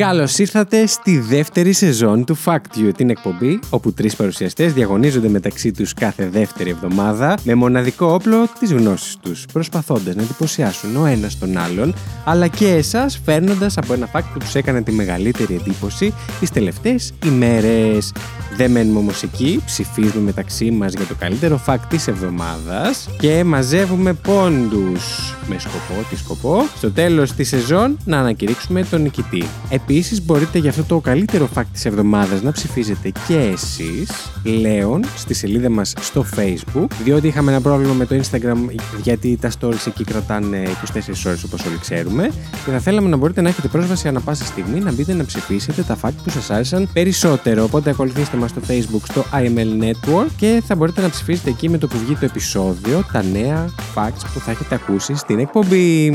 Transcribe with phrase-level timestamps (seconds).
[0.00, 5.72] Καλώς ήρθατε στη δεύτερη σεζόν του Fact You, την εκπομπή όπου τρεις παρουσιαστές διαγωνίζονται μεταξύ
[5.72, 11.38] τους κάθε δεύτερη εβδομάδα με μοναδικό όπλο τις γνώσεις τους, προσπαθώντας να εντυπωσιάσουν ο ένας
[11.38, 16.14] τον άλλον, αλλά και εσάς φέρνοντας από ένα fact που τους έκανε τη μεγαλύτερη εντύπωση
[16.40, 18.12] τις τελευταίες ημέρες.
[18.60, 24.12] Δεν μένουμε όμω εκεί, ψηφίζουμε μεταξύ μας για το καλύτερο fact της εβδομάδας και μαζεύουμε
[24.12, 29.44] πόντους με σκοπό, τι σκοπό, στο τέλος της σεζόν να ανακηρύξουμε τον νικητή.
[29.70, 34.10] Επίσης, μπορείτε για αυτό το καλύτερο fact της εβδομάδας να ψηφίζετε και εσείς,
[34.44, 39.50] Λέων, στη σελίδα μας στο Facebook, διότι είχαμε ένα πρόβλημα με το Instagram γιατί τα
[39.60, 40.62] stories εκεί κρατάνε
[40.94, 42.30] 24 ώρες όπως όλοι ξέρουμε
[42.64, 45.82] και θα θέλαμε να μπορείτε να έχετε πρόσβαση ανά πάσα στιγμή να μπείτε να ψηφίσετε
[45.82, 47.64] τα fact που σας άρεσαν περισσότερο.
[47.64, 51.78] Οπότε ακολουθήστε μας στο Facebook στο IML Network και θα μπορείτε να ψηφίσετε εκεί με
[51.78, 56.12] το που βγει το επεισόδιο τα νέα facts που θα έχετε ακούσει στην εκπομπή.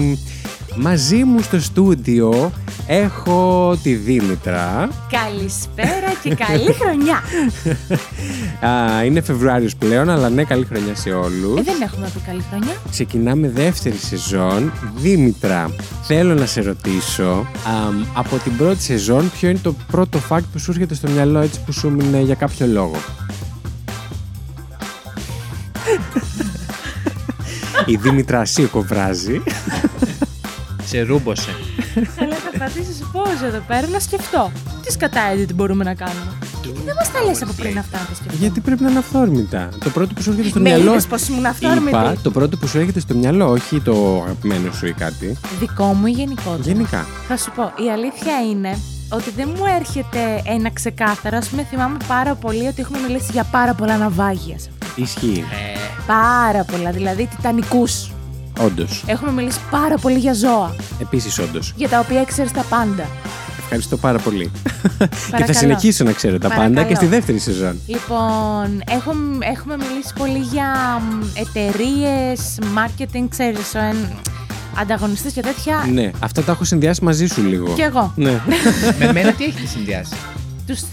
[0.78, 2.52] Μαζί μου στο στούντιο
[2.88, 4.90] έχω τη Δήμητρα.
[5.10, 7.22] Καλησπέρα και καλή χρονιά.
[8.72, 11.60] Α, είναι Φεβρουάριος πλέον, αλλά ναι, καλή χρονιά σε όλους.
[11.60, 12.74] ε, δεν έχουμε πει καλή χρονιά.
[12.92, 14.72] Ξεκινάμε δεύτερη σεζόν.
[14.96, 15.70] Δήμητρα,
[16.04, 17.48] θέλω να σε ρωτήσω,
[17.88, 21.40] αμ, από την πρώτη σεζόν, ποιο είναι το πρώτο fact που σου έρχεται στο μυαλό
[21.40, 22.96] έτσι που σου έμεινε για κάποιο λόγο;
[27.86, 29.42] Η Δήμητρα ασύκο βράζει.
[30.86, 31.50] Σε ρούμποσε.
[32.22, 34.52] Αλλά θα πατήσεις pause εδώ πέρα να σκεφτώ.
[34.86, 36.32] Τι σκατά edit μπορούμε να κάνουμε.
[36.64, 39.00] Γιατί δεν μας τα λες από πριν αυτά να τα σκεφτώ; Γιατί πρέπει να είναι
[39.00, 39.70] αυθόρμητα.
[39.84, 40.92] Το πρώτο που σου έρχεται στο Με μυαλό.
[40.92, 44.72] είδες πως ήμουν αυθόρμητη; Είπα το πρώτο που σου έρχεται στο μυαλό, όχι το αγαπημένο
[44.72, 45.38] σου ή κάτι.
[45.60, 46.64] Δικό μου ή γενικότερα.
[46.64, 47.06] Γενικά.
[47.28, 48.78] Θα σου πω, η αλήθεια είναι
[49.10, 51.38] ότι δεν μου έρχεται ένα ξεκάθαρο.
[51.38, 54.60] Ας πούμε, θυμάμαι πάρα πολύ ότι έχουμε μιλήσει για πάρα πολλά ναυάγια.
[54.60, 55.02] σε αυτό.
[55.02, 55.44] Ισχύει.
[55.52, 58.10] Ε, Πάρα πολλά, δηλαδή τιτανικούς.
[58.60, 59.04] Όντως.
[59.08, 61.74] Έχουμε μιλήσει πάρα πολύ για ζώα, Επίσης, όντως.
[61.76, 63.06] για τα οποία ξέρεις τα πάντα.
[63.60, 64.52] Ευχαριστώ πάρα πολύ.
[64.98, 65.58] και θα Παρακαλώ.
[65.60, 66.88] συνεχίσω να ξέρω τα πάντα Παρακαλώ.
[66.88, 67.80] και στη δεύτερη σεζόν.
[67.88, 69.12] Λοιπόν, έχω,
[69.54, 71.02] έχουμε μιλήσει πολύ για
[71.34, 73.96] εταιρείες, marketing, ξέρεις, ο εν,
[74.80, 75.86] ανταγωνιστές και τέτοια.
[75.94, 77.74] Ναι, αυτά τα έχω συνδυάσει μαζί σου λίγο.
[77.74, 78.12] Κι εγώ.
[78.16, 78.32] Ναι.
[79.00, 80.14] με μένα τι έχετε συνδυάσει;
[80.68, 80.86] Τους, ε,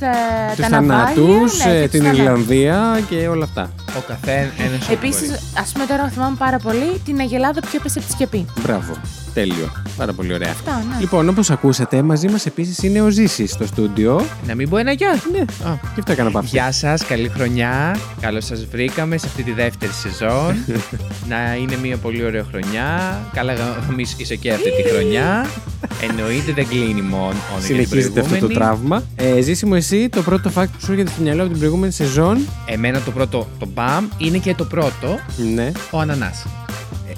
[0.56, 1.27] Τους τα ναυάγια, θανάτου,
[1.69, 2.19] ναι, και τους την θανάτους.
[2.19, 3.71] Ιρλανδία και όλα αυτά.
[3.97, 8.07] Ο καθένα ένα Επίσης, ας πούμε τώρα θυμάμαι πάρα πολύ την Αγελάδα που έπεσε από
[8.09, 8.47] τη σκεπή.
[8.63, 8.97] Μπράβο.
[9.35, 9.73] Τέλειο.
[9.97, 10.51] Πάρα πολύ ωραία.
[10.51, 11.01] Αυτά, ναι.
[11.01, 14.25] Λοιπόν, όπως ακούσατε, μαζί μας επίσης είναι ο Ζήσης στο στούντιο.
[14.47, 15.21] Να μην πω ένα γεια.
[15.33, 15.75] Ναι, Α.
[15.95, 16.49] γι' αυτό έκανα παύση.
[16.53, 17.97] Γεια σας, καλή χρονιά.
[18.21, 20.57] Καλώς σας βρήκαμε σε αυτή τη δεύτερη σεζόν.
[21.29, 23.21] να είναι μια πολύ ωραία χρονιά.
[23.33, 23.53] Καλά,
[23.91, 25.47] εμεί είσαι και αυτή τη χρονιά.
[26.11, 27.21] Εννοείται δεν κλείνει μόνο.
[27.21, 28.55] μόνο για την Συνεχίζεται αυτό το προηγούμενη.
[28.55, 29.03] τραύμα.
[29.17, 31.93] Ε, Ζήση μου, εσύ το πρώτο fact που σου έρχεται στο μυαλό από την προηγούμενη
[31.93, 35.19] σεζόν; Εμένα το πρώτο, το μπαμ, είναι και το πρώτο,
[35.54, 35.72] Ναι.
[35.91, 36.47] ο ανανάς.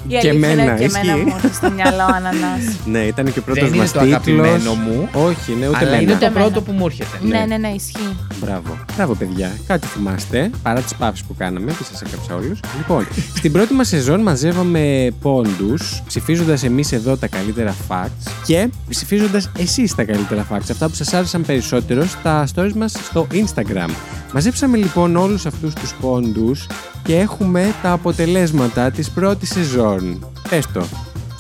[0.07, 1.25] Η και αλήθεια είναι εμένα, και εμένα ισχύει.
[1.25, 2.63] μου ήρθε στο μυαλό ανανάς.
[2.93, 4.15] Ναι, ήταν και ο πρώτος Δεν είναι μας το τίτλος.
[4.17, 6.01] αγαπημένο μου, Όχι, ναι, ούτε αλλά εμένα.
[6.03, 6.41] είναι το Ούτε εμένα.
[6.45, 7.19] πρώτο που μου έρχεται.
[7.23, 8.17] ναι, ναι, ναι, ισχύει.
[8.41, 8.79] Μπράβο.
[8.97, 9.53] Μπράβο, παιδιά.
[9.67, 12.61] Κάτι θυμάστε, παρά τις παύσεις που κάναμε και σας έκαψα όλους.
[12.77, 13.07] Λοιπόν,
[13.37, 19.95] στην πρώτη μας σεζόν μαζεύαμε πόντους, ψηφίζοντας εμείς εδώ τα καλύτερα facts και ψηφίζοντας εσείς
[19.95, 23.89] τα καλύτερα facts, αυτά που σας άρεσαν περισσότερο στα stories μας στο Instagram.
[24.33, 26.67] Μαζέψαμε λοιπόν όλους αυτούς τους πόντους
[27.05, 30.27] και έχουμε τα αποτελέσματα της πρώτης σεζόν.
[30.49, 30.85] Πες το.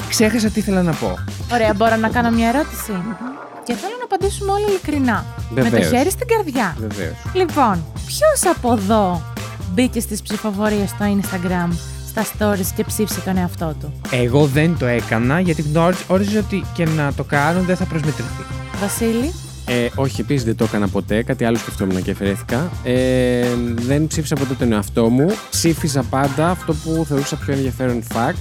[0.09, 1.19] Ξέχασα τι ήθελα να πω.
[1.53, 2.93] Ωραία, μπορώ να κάνω μια ερώτηση.
[3.65, 5.25] Και θέλω να απαντήσουμε όλοι ειλικρινά.
[5.51, 5.89] Με το Βεβαίως.
[5.93, 6.77] χέρι στην καρδιά.
[6.81, 7.15] Βεβαίως.
[7.33, 9.23] Λοιπόν, ποιος από εδώ
[9.75, 11.73] μπήκε στις ψηφοφορίες στο Instagram,
[12.09, 16.85] στα stories και ψήφισε τον εαυτό του; Εγώ δεν το έκανα γιατί γνώριζα ότι και
[16.87, 18.43] να το κάνω δεν θα προσμετρηθεί.
[18.81, 19.33] Βασίλη,
[19.67, 21.23] Ε, όχι, επίσης δεν το έκανα ποτέ.
[21.23, 22.71] Κάτι άλλο σκεφτόμουν και αφαιρέθηκα.
[22.85, 25.27] Ε, δεν ψήφισα ποτέ τον εαυτό μου.
[25.51, 28.35] Ψήφιζα πάντα αυτό που θεωρούσα πιο ενδιαφέρον fact.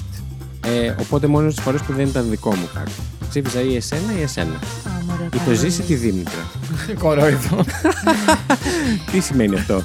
[0.65, 2.91] Ε, οπότε μόνο τι φορές που δεν ήταν δικό μου fact.
[3.29, 4.53] Ψήφιζα ή εσένα ή εσένα.
[4.53, 5.55] Α, μωρέ, Ή το καλή.
[5.57, 6.51] ζήσει τη Δήμητρα.
[6.99, 7.65] Κορόιδο.
[9.11, 9.83] Τι σημαίνει αυτό;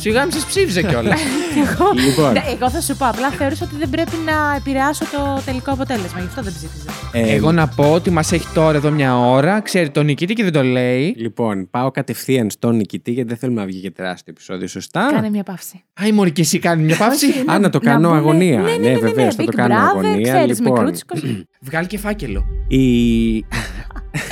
[0.00, 1.20] Σιγά μην σας ψήφιζα κιόλας.
[1.64, 2.32] Εγώ, Λοιπόν.
[2.32, 6.20] Ναι, εγώ θα σου πω, απλά θεωρούσα ότι δεν πρέπει να επηρεάσω το τελικό αποτέλεσμα.
[6.20, 6.90] Γι' αυτό δεν ψήφιζα.
[7.12, 10.42] Ε, Εγώ να πω ότι μας έχει τώρα εδώ μια ώρα, ξέρει τον νικητή και
[10.42, 11.14] δεν το λέει.
[11.18, 15.30] Λοιπόν, πάω κατευθείαν στον νικητή γιατί δεν θέλουμε να βγει και τεράστιο επεισόδιο, σωστά; Κάνε
[15.30, 15.84] μια παύση.
[16.02, 18.60] Α, η Μωρή και εσύ κάνει μια παύση; Α, να το κάνω μπούμε- αγωνία.
[18.60, 20.32] Ναι, ναι, Ναι, ναι, ναι, βεβαίως, θα Big το κάνω Brother, αγωνία.
[20.34, 21.22] Ξέρεις, Λοιπόν, μικρούτσικος.
[21.60, 22.44] Βγάλει και φάκελο.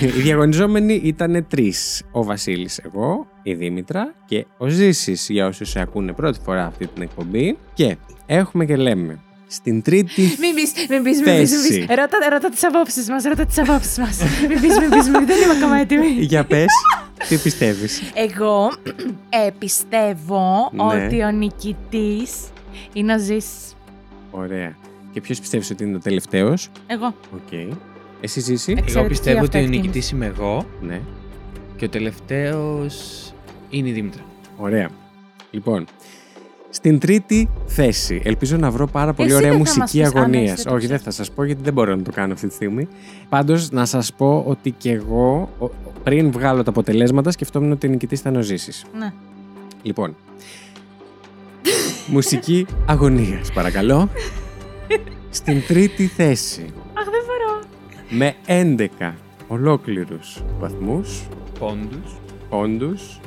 [0.00, 0.04] Οι...
[0.06, 2.02] οι διαγωνιζόμενοι ήταν τρεις.
[2.12, 6.86] Ο Βασίλης, εγώ, η Δήμητρα και ο Ζήσης, για όσους σε ακούνε πρώτη φορά αυτή
[6.86, 7.58] την εκπομπή.
[7.74, 7.96] Και
[8.26, 9.18] έχουμε και λέμε.
[9.50, 11.68] Στην τρίτη Μην πεις, μην πεις, μην πεις, μην Θέση.
[11.68, 11.86] πεις.
[11.88, 14.18] Ρώτα, ρώτα τις απόψεις μας, ρώτα τις απόψεις μας.
[14.48, 16.06] μην πεις, μην πεις, μην πεις, δεν είμαι ακόμα έτοιμη.
[16.06, 16.66] Για πες,
[17.28, 18.72] τι πιστεύεις; Εγώ
[19.46, 20.82] ε, πιστεύω Ναι.
[20.82, 22.32] ότι ο νικητής
[22.92, 23.76] είναι ο Ζήσης.
[24.30, 24.76] Ωραία.
[25.12, 27.06] Και ποιος πιστεύεις ότι είναι ο τελευταίος; Εγώ.
[27.34, 27.52] Οκ.
[28.20, 28.72] Εσύ Ζήση.
[28.78, 29.80] Εξ- Εγώ Εξαιρετική πιστεύω ότι ο αυτοεκτίμηση.
[29.80, 31.00] νικητής είμαι εγώ Ναι.
[31.76, 33.22] και ο τελευταίος
[33.70, 34.22] είναι η Δήμητρα.
[34.56, 34.88] Ωραία.
[35.50, 35.84] Λοιπόν,
[36.70, 38.20] στην τρίτη θέση.
[38.24, 40.52] Ελπίζω να βρω πάρα πολύ Εσύ ωραία δεν θα μας μουσική πεις, α, ναι, αγωνίας.
[40.52, 42.54] εσύ το Όχι, δεν θα σας πω γιατί δεν μπορώ να το κάνω αυτή τη
[42.54, 42.88] στιγμή.
[43.28, 45.70] Πάντως, να σας πω ότι και εγώ, ο-
[46.02, 48.84] πριν βγάλω τα αποτελέσματα, σκεφτόμουν ότι νικητής ήταν ο Ζήσης.
[48.98, 49.12] Ναι.
[49.82, 50.16] Λοιπόν.
[52.06, 54.08] μουσική αγωνίας, παρακαλώ.
[55.30, 56.64] Στην τρίτη θέση.
[58.12, 58.34] Αχ, δεν μπορώ.
[58.34, 59.14] Με 11
[59.46, 61.22] ολόκληρους βαθμούς,
[61.58, 62.16] Πόντους.
[62.48, 63.20] όντους,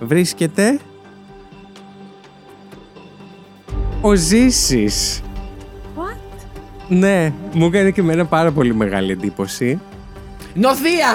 [0.00, 0.78] βρίσκεται
[4.00, 5.22] ο Ζήσης.
[5.96, 6.16] What?
[6.88, 9.80] Ναι, μου έκανε και εμένα πάρα πολύ μεγάλη εντύπωση.
[10.54, 11.10] Νοθεία!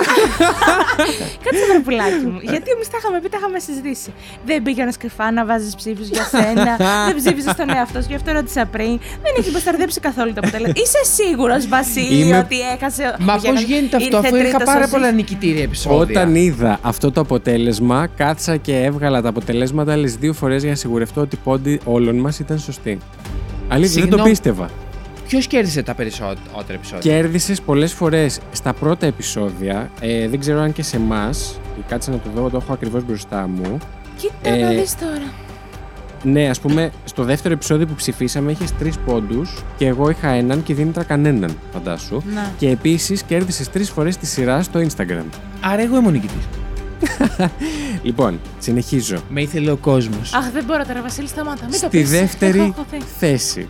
[1.44, 2.40] Κάτσε ένα πουλάκι μου.
[2.42, 4.14] Γιατί εμείς τα είχαμε πει, τα είχαμε συζητήσει.
[4.46, 6.76] Δεν πήγαινε κρυφά να βάζει ψήφους για σένα.
[7.08, 9.00] δεν ψήφιζε τον εαυτό σου, γι' αυτό ρώτησα πριν.
[9.24, 10.74] Δεν έχει μπασταρδέψει καθόλου το αποτέλεσμα.
[10.84, 13.16] Είσαι σίγουρος, Βασίλη, Είμαι- ότι έχασε.
[13.20, 15.18] Μα για πώς να- γίνεται αυτό, ήρθε αφού είχα τρίτος πάρα ο πολλά Ζήσης.
[15.22, 16.22] νικητήρια επεισόδια.
[16.22, 20.78] Όταν είδα αυτό το αποτέλεσμα, κάτσα και έβγαλα τα αποτελέσματα άλλες δύο φορές για να
[20.78, 22.98] σιγουρευτώ ότι οι πόντοι όλων μας ήταν σωστοί.
[23.70, 24.30] Αλήθεια, δεν το Συγγνώμη.
[24.30, 24.70] πίστευα.
[25.28, 29.92] Ποιος κέρδισε τα περισσότερα επεισόδια; Κέρδισες πολλές φορές στα πρώτα επεισόδια.
[30.00, 31.60] Ε, δεν ξέρω αν και σε εμάς.
[31.88, 33.78] Κάτσε να το δω, το έχω ακριβώς μπροστά μου.
[34.18, 35.32] Κοίτα να Ε, δεις τώρα.
[36.24, 40.64] Ναι, ας πούμε, στο δεύτερο επεισόδιο που ψηφίσαμε είχες τρεις πόντους και εγώ είχα έναν
[40.64, 42.22] και η Δήμητρα κανέναν, φαντάσου.
[42.34, 42.52] Να.
[42.58, 45.24] Και επίσης κέρδισες τρεις φορές τη σειρά στο Instagram.
[45.62, 46.44] Άρα εγώ είμαι ο νικητής.
[48.04, 49.18] Λοιπόν, συνεχίζω.
[49.30, 50.34] Με ήθελε ο κόσμος.
[50.34, 51.62] Αχ, δεν μπορώ τώρα, Βασίλη, σταμάτα.
[51.64, 52.10] Μην το Στη πεις.
[52.10, 53.04] δεύτερη Έχω χωθεί.
[53.20, 53.68] θέση.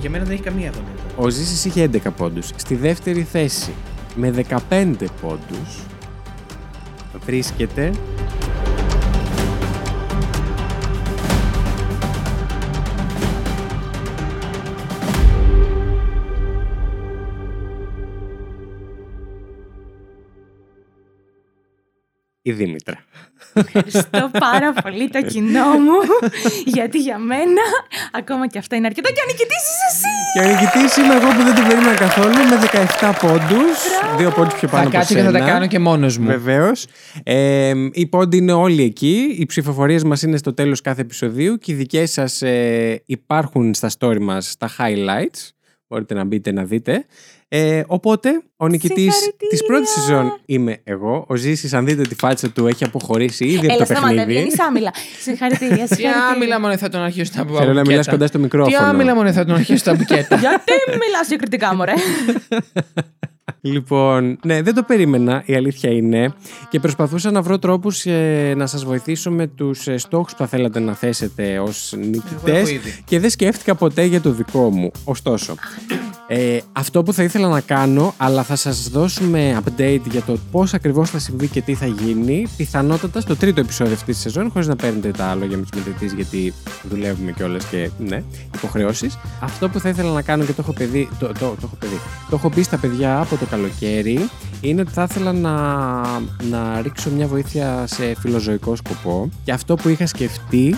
[0.00, 0.92] Για μένα δεν έχει καμία αγωνία.
[1.20, 2.50] Ο Ζήσης είχε 11 πόντους.
[2.56, 3.72] Στη δεύτερη θέση,
[4.14, 5.82] με 15 πόντους,
[7.24, 7.92] βρίσκεται...
[22.42, 23.04] Η Δήμητρα.
[23.54, 25.98] Ευχαριστώ πάρα πολύ το κοινό μου.
[26.64, 27.62] γιατί για μένα
[28.12, 29.08] ακόμα και αυτό είναι αρκετό.
[29.08, 30.12] Και ο νικητής είσαι εσύ!
[30.34, 32.58] Και ο νικητής είμαι εγώ που δεν το περίμενα καθόλου με
[33.00, 33.78] 17 πόντους.
[34.16, 36.26] Δύο πόντους πιο πάνω Θα από κάτσω και θα τα κάνω και μόνος μου.
[36.26, 36.86] Βεβαίως.
[37.22, 39.36] Ε, οι πόντοι είναι όλοι εκεί.
[39.38, 43.90] Οι ψηφοφορίες μας είναι στο τέλος κάθε επεισοδίου και οι δικές σας ε, υπάρχουν στα
[43.98, 45.57] story μας στα highlights.
[45.88, 47.04] Μπορείτε να μπείτε να δείτε.
[47.48, 49.48] Ε, οπότε, ο νικητής Συγχαρητήρια!
[49.50, 51.24] της πρώτης σεζόν είμαι εγώ.
[51.28, 54.32] Ο Ζήσης, αν δείτε τη φάτσα του, έχει αποχωρήσει ήδη από Έλα, το σταμάτα, παιχνίδι.
[54.32, 54.92] βγαίνει άμυλα.
[55.20, 56.26] Συγχαρητήρια, Τι συγχαρητήρια.
[56.34, 57.60] άμυλα μόνο θα τον αρχίσω τα μπουκέτα.
[57.62, 58.76] Θέλω να μιλάς κοντά στο μικρόφωνο.
[58.78, 60.36] Τι άμυλα μόνο θα τον αρχίσω τα μπουκέτα.
[60.36, 61.92] Γιατί μιλάς διακριτικά, μωρέ;
[63.60, 66.34] Λοιπόν, ναι, δεν το περίμενα, η αλήθεια είναι.
[66.70, 70.46] Και προσπαθούσα να βρω τρόπους ε, να σας βοηθήσω με τους ε, στόχους που θα
[70.46, 73.02] θέλατε να θέσετε ως νικητές έχω ήδη.
[73.04, 74.90] και δεν σκέφτηκα ποτέ για το δικό μου.
[75.04, 75.54] Ωστόσο,
[76.30, 80.74] ε, αυτό που θα ήθελα να κάνω, αλλά θα σας δώσουμε update για το πώς
[80.74, 84.68] ακριβώς θα συμβεί και τι θα γίνει, πιθανότατα στο τρίτο επεισόδιο αυτής της σεζόν, χωρίς
[84.68, 86.54] να παίρνετε τα λόγια με τους μετρητής, γιατί
[86.90, 88.22] δουλεύουμε κιόλας και ναι,
[88.54, 89.18] υποχρεώσεις.
[89.40, 92.00] Αυτό που θα ήθελα να κάνω και το έχω, παιδί, το, το, το, έχω, παιδί,
[92.30, 94.28] το έχω πει στα παιδιά από το καλοκαίρι,
[94.60, 95.52] είναι ότι θα ήθελα να,
[96.50, 99.28] να ρίξω μια βοήθεια σε φιλοζωικό σκοπό.
[99.44, 100.74] Και αυτό που είχα σκεφτεί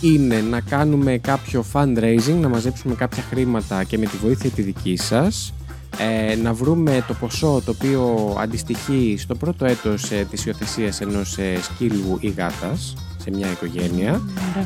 [0.00, 4.96] είναι να κάνουμε κάποιο fundraising, να μαζέψουμε κάποια χρήματα και με τη βοήθεια τη δική
[4.96, 5.54] σας
[5.98, 11.38] ε, να βρούμε το ποσό το οποίο αντιστοιχεί στο πρώτο έτος ε, της υιοθεσίας ενός
[11.38, 14.20] ε, σκύλου ή γάτας σε μια οικογένεια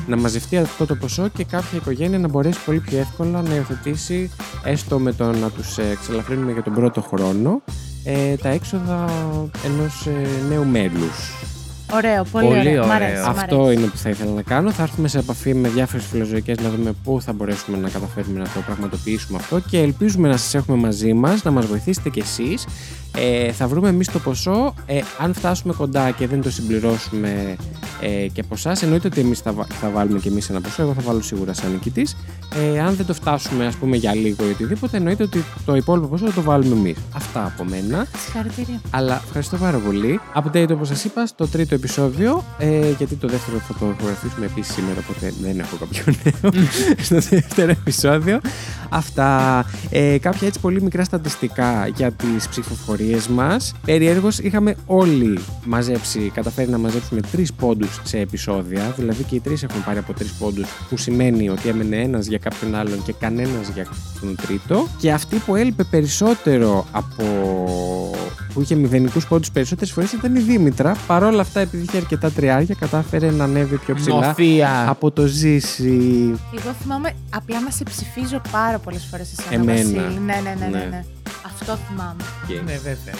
[0.07, 4.31] να μαζευτεί αυτό το ποσό και κάποια οικογένεια να μπορέσει πολύ πιο εύκολα να υιοθετήσει
[4.65, 7.63] έστω με το να τους ε, εξελαφρύνουμε για τον πρώτο χρόνο
[8.05, 9.11] ε, τα έξοδα
[9.65, 11.56] ενός ε, νέου μέλους.
[11.95, 12.87] Ωραίο, πολύ, Πολύ ωραίο.
[12.87, 12.95] Μ' ωραίο.
[13.07, 13.79] αρέσει, μ' Αυτό αρέσει.
[13.81, 14.71] είναι που θα ήθελα να κάνω.
[14.71, 18.45] Θα έρθουμε σε επαφή με διάφορες φιλοζωικές να δούμε πού θα μπορέσουμε να καταφέρουμε να
[18.45, 22.67] το πραγματοποιήσουμε αυτό και ελπίζουμε να σας έχουμε μαζί μας, να μας βοηθήσετε κι εσείς.
[23.19, 24.75] Ε, θα βρούμε εμείς το ποσό.
[24.87, 27.57] Ε, αν φτάσουμε κοντά και δεν το συμπληρώσουμε
[28.01, 30.83] ε, και από εσάς, εννοείται ότι εμείς θα, βα- θα βάλουμε κι εμείς ένα ποσό.
[30.83, 32.17] Εγώ θα βάλω σίγουρα σαν νικητής.
[32.75, 36.07] Ε, αν δεν το φτάσουμε, ας πούμε, για λίγο ή οτιδήποτε, εννοείται ότι το υπόλοιπο
[36.07, 36.97] ποσό θα το βάλουμε εμείς.
[37.17, 38.07] Αυτά από μένα.
[38.25, 38.81] Συγχαρητήρια.
[38.91, 40.21] Αλλά ευχαριστώ πάρα πολύ.
[40.35, 42.45] Update όπως σας είπα στο τρίτο επεισόδιο.
[42.59, 46.53] Ε, γιατί το δεύτερο θα το ηχογραφήσουμε επίσης σήμερα, οπότε δεν έχω κάποιο νέο
[47.07, 48.41] στο δεύτερο επεισόδιο.
[48.89, 49.65] Αυτά.
[49.91, 53.73] Ε, κάποια έτσι πολύ μικρά στατιστικά για τις ψηφοφορίες μας.
[53.85, 58.95] Περιέργω, είχαμε όλοι μαζέψει, καταφέρει να μαζέψουμε τρεις πόντους σε επεισόδια.
[58.97, 62.39] Δηλαδή και οι τρεις έχουν πάρει από τρεις πόντους, που σημαίνει ότι έμενε ένας για
[62.39, 63.87] κάποιον άλλον και κανένας για
[64.21, 64.87] τον τρίτο.
[64.99, 67.25] Και αυτή που έλειπε περισσότερο από.
[68.55, 70.97] που είχε μηδενικούς πόντους περισσότερες φορές ήταν η Δήμητρα.
[71.07, 74.89] Παρ' όλα αυτά, επειδή είχε αρκετά τριάρια, κατάφερε να ανέβει πιο ψηλά Νοθεία.
[74.89, 76.35] από το ζήσει.
[76.59, 79.79] Εγώ θυμάμαι απλά να σε ψηφίζω πάρα πολλές φορές εσένα, Εμένα.
[79.79, 80.21] Βασίλη.
[80.25, 81.05] Ναι, ναι, ναι, ναι, Ναι.
[81.65, 81.73] Ναι.
[81.73, 82.23] Αυτό θυμάμαι.
[82.65, 83.15] Ναι, βέβαια.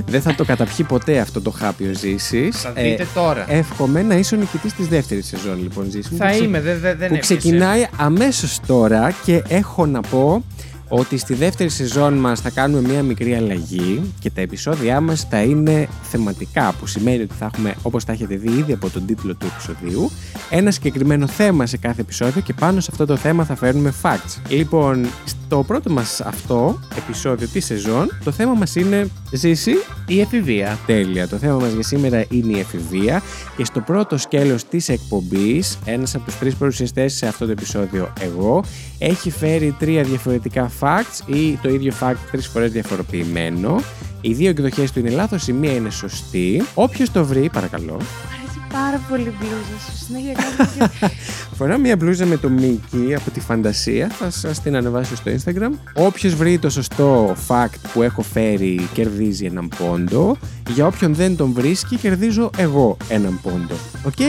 [0.12, 2.50] Δεν θα το καταπιεί ποτέ αυτό το χάπιο ζήσει.
[2.52, 3.52] Θα δείτε τώρα.
[3.52, 6.14] εύχομαι να είσαι ο νικητής της δεύτερης σεζόν, λοιπόν, ζήσει.
[6.14, 7.36] θα είμαι, δεν δε, δεν που έπιασε.
[7.36, 10.44] ξεκινάει αμέσως τώρα και έχω να πω
[10.88, 15.42] ότι στη δεύτερη σεζόν μας θα κάνουμε μία μικρή αλλαγή και τα επεισόδια μας θα
[15.42, 19.34] είναι θεματικά που σημαίνει ότι θα έχουμε όπως τα έχετε δει ήδη από τον τίτλο
[19.34, 20.10] του επεισοδίου
[20.50, 24.40] ένα συγκεκριμένο θέμα σε κάθε επεισόδιο και πάνω σε αυτό το θέμα θα φέρνουμε facts.
[24.48, 29.72] Λοιπόν, στο πρώτο μας αυτό επεισόδιο της σεζόν το θέμα μας είναι ζήσει
[30.10, 30.78] Η εφηβεία.
[30.86, 31.28] Τέλεια.
[31.28, 33.22] Το θέμα μας για σήμερα είναι η εφηβεία
[33.56, 38.12] και στο πρώτο σκέλος της εκπομπής, ένας από τους τρεις παρουσιαστές σε αυτό το επεισόδιο,
[38.20, 38.64] εγώ,
[38.98, 43.80] έχει φέρει τρία διαφορετικά facts ή το ίδιο fact τρεις φορές διαφοροποιημένο.
[44.20, 46.62] Οι δύο εκδοχές του είναι λάθος, η μία είναι σωστή.
[46.74, 50.04] Όποιος το βρει, παρακαλώ, Μ' αρέσει πάρα πολύ η μπλούζα σου.
[50.06, 51.10] Συνέχεια κάνω τέτοια-
[51.58, 54.08] φορά μια μπλούζα με το Mickey από τη φαντασία.
[54.08, 55.70] Θα σας την ανεβάσω στο Instagram.
[55.94, 60.36] Όποιος βρει το σωστό fact που έχω φέρει, κερδίζει έναν πόντο.
[60.74, 63.74] Για όποιον δεν τον βρίσκει, κερδίζω εγώ έναν πόντο.
[64.04, 64.20] Οκ;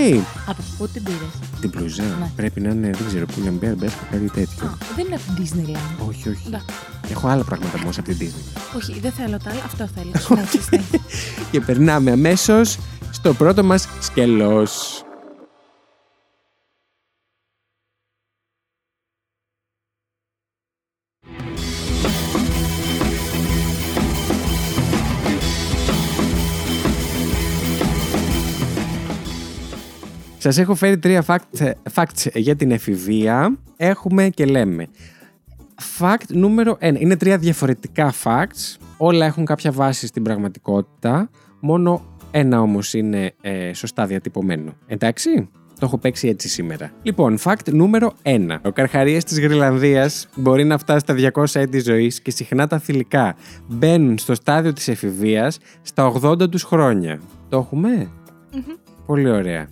[0.48, 1.20] Από πού την πήρες;
[1.62, 2.32] Την μπλούζα Ναι.
[2.36, 4.78] πρέπει να είναι, δεν ξέρω, που είναι Μπέρμπερ κάτι τέτοιο.
[4.96, 6.08] Δεν είναι από την Disneyland.
[6.10, 6.44] Όχι, όχι.
[6.48, 6.66] Εντάξει.
[7.12, 8.76] Έχω άλλα πράγματα όμως από την Disney.
[8.78, 9.62] Όχι, δεν θέλω τα άλλα.
[9.66, 10.12] Αυτό θέλω.
[10.20, 11.00] Συνέχισε, συνέχισε.
[11.52, 12.78] Και περνάμε αμέσως
[13.12, 13.88] στο πρώτο μας
[14.30, 15.04] σκέλος.
[30.42, 33.58] Σας έχω φέρει τρία fact, facts για την εφηβεία.
[33.78, 34.88] Έχουμε και λέμε.
[36.00, 37.00] Fact νούμερο 1.
[37.00, 38.78] Είναι τρία διαφορετικά facts.
[38.98, 41.30] Όλα έχουν κάποια βάση στην πραγματικότητα.
[41.60, 44.74] Μόνο ένα όμως είναι ε, σωστά διατυπωμένο.
[44.88, 46.92] Εντάξει; Το έχω παίξει έτσι σήμερα.
[47.02, 48.58] Λοιπόν, fact νούμερο 1.
[48.62, 53.36] Ο καρχαρίας της Γρυλανδίας μπορεί να φτάσει στα 200 έτη ζωής και συχνά τα θηλυκά
[53.68, 57.20] μπαίνουν στο στάδιο της εφηβείας στα 80 τους χρόνια.
[57.50, 58.12] Το έχουμε;
[59.06, 59.68] Πολύ ωραία.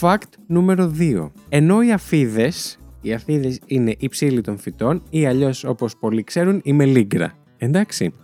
[0.00, 1.30] Fact νούμερο 2.
[1.48, 6.60] Ενώ οι αφίδες, οι αφίδες είναι η ψήλη των φυτών ή αλλιώς όπως πολλοί ξέρουν
[6.64, 7.32] η μελίγκρα.
[7.58, 8.14] Εντάξει.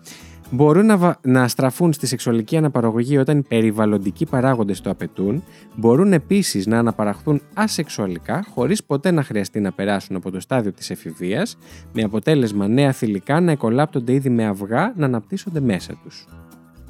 [0.50, 5.42] Μπορούν να, βα- να στραφούν στη σεξουαλική αναπαραγωγή όταν οι περιβαλλοντικοί παράγοντες το απαιτούν,
[5.76, 10.90] μπορούν επίσης να αναπαραχθούν ασεξουαλικά χωρίς ποτέ να χρειαστεί να περάσουν από το στάδιο της
[10.90, 11.56] εφηβείας,
[11.92, 16.26] με αποτέλεσμα νέα θηλυκά να εκκολάπτονται ήδη με αυγά να αναπτύσσονται μέσα τους.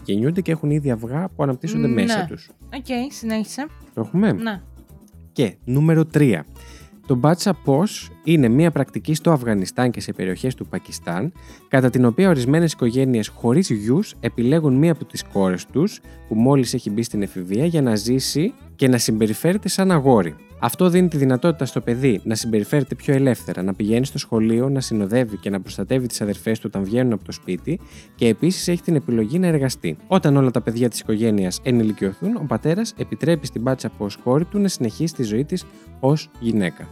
[0.04, 1.92] Γεννιούνται και έχουν ήδη αυγά που αναπτύσσονται Ναι.
[2.02, 2.50] μέσα τους.
[2.76, 3.66] Οκ, συνέχισε.
[3.94, 4.60] Το έχουμε; Ναι.
[5.32, 6.44] Και νούμερο 3.
[7.06, 11.32] Το bacha posh είναι μια πρακτική στο Αφγανιστάν και σε περιοχές του Πακιστάν,
[11.68, 16.74] κατά την οποία ορισμένες οικογένειες χωρίς γιους επιλέγουν μία από τις κόρες τους, που μόλις
[16.74, 20.34] έχει μπει στην εφηβεία, για να ζήσει και να συμπεριφέρεται σαν αγόρι.
[20.58, 24.80] Αυτό δίνει τη δυνατότητα στο παιδί να συμπεριφέρεται πιο ελεύθερα, να πηγαίνει στο σχολείο, να
[24.80, 27.80] συνοδεύει και να προστατεύει τις αδερφές του όταν βγαίνουν από το σπίτι
[28.14, 29.96] και επίσης έχει την επιλογή να εργαστεί.
[30.06, 34.58] Όταν όλα τα παιδιά της οικογένειας ενηλικιωθούν, ο πατέρας επιτρέπει στην μπάτσα πω κόρη του
[34.58, 35.64] να συνεχίσει τη ζωή της
[36.00, 36.88] ως γυναίκα.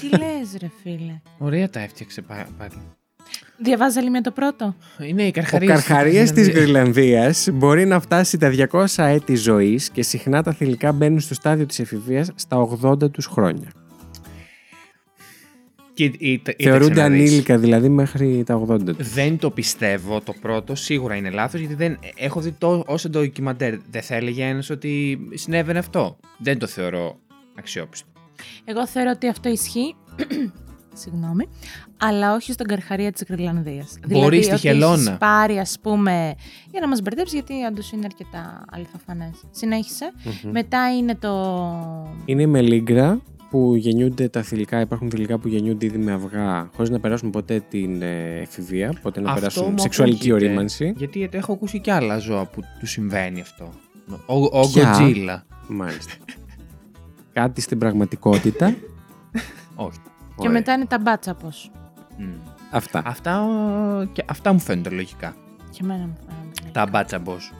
[0.00, 2.72] Τι λες ρε φίλε; Ωραία τα έφτιαξε πα- πάλι.
[3.56, 4.76] Διαβάζει άλλη με το πρώτο;
[5.08, 5.68] Είναι η Ο καρχαρία.
[5.68, 11.20] καρχαρίας της Γρυλανδίας μπορεί να φτάσει τα 200 έτη ζωής και συχνά τα θηλυκά μπαίνουν
[11.20, 13.70] στο στάδιο της εφηβείας στα 80 τους χρόνια.
[16.58, 19.12] Θεωρούνται ανήλικα δηλαδή μέχρι τα 80 τους.
[19.12, 23.74] Δεν το πιστεύω το πρώτο, σίγουρα είναι λάθος, γιατί δεν, έχω δει το, όσο ντοκιμαντέρ.
[23.90, 26.16] Δεν θα έλεγε ένας ότι συνέβαινε αυτό.
[26.38, 27.18] Δεν το θεωρώ
[27.58, 28.08] αξιόπιστο.
[28.64, 29.94] Εγώ θεωρώ ότι αυτό ισχύει.
[30.94, 31.48] Συγγνώμη.
[31.96, 33.98] Αλλά όχι στον καρχαρία της Γρυλανδίας.
[34.08, 34.94] Μπορεί στη ότι χελώνα.
[34.94, 36.34] έχεις πάρει, ας πούμε.
[36.70, 39.34] Για να μας μπερδέψεις, γιατί όντως είναι αρκετά αληθοφανές.
[39.50, 40.12] Συνέχισε.
[40.50, 41.32] Μετά είναι το.
[42.24, 43.20] Είναι η μελίγκρα
[43.50, 47.62] που γεννιούνται τα θηλυκά, υπάρχουν θηλυκά που γεννιούνται ήδη με αυγά χωρίς να περάσουν ποτέ
[47.68, 50.94] την ε, εφηβεία, ποτέ να Αυτό περάσουν μου σεξουαλική ακούγεται, ορίμανση.
[50.96, 53.72] Γιατί έχω ακούσει και άλλα ζώα που του συμβαίνει αυτό.
[54.26, 55.40] Ο, ο Ποια; Godzilla.
[55.68, 56.12] Μάλιστα.
[57.32, 58.74] Κάτι στην πραγματικότητα.
[59.74, 59.98] Όχι.
[60.36, 60.52] Και Ωραία.
[60.52, 61.52] μετά είναι τα μπάτσα πώ.
[62.18, 62.32] Μμ.
[62.70, 63.02] Αυτά.
[63.04, 65.36] Αυτά, ο, και αυτά μου φαίνονται λογικά.
[65.70, 66.70] Και εμένα μου φαίνεται.
[66.72, 67.54] Τα μπάτσα boss.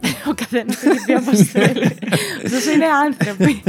[0.30, 1.84] Ο καθένας έχει πει όπως θέλει.
[2.44, 3.62] Αυτό είναι άνθρωποι.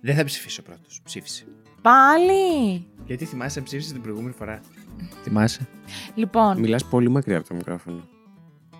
[0.00, 1.00] Δεν θα ψηφίσω πρώτος.
[1.04, 1.44] Ψήφισε.
[1.82, 2.84] Πάλι.
[3.06, 4.60] Γιατί θυμάσαι να ψήφισε την προηγούμενη φορά.
[5.22, 5.66] Θυμάσαι.
[6.14, 8.08] Λοιπόν, Μιλάς πολύ μακριά από το μικρόφωνο.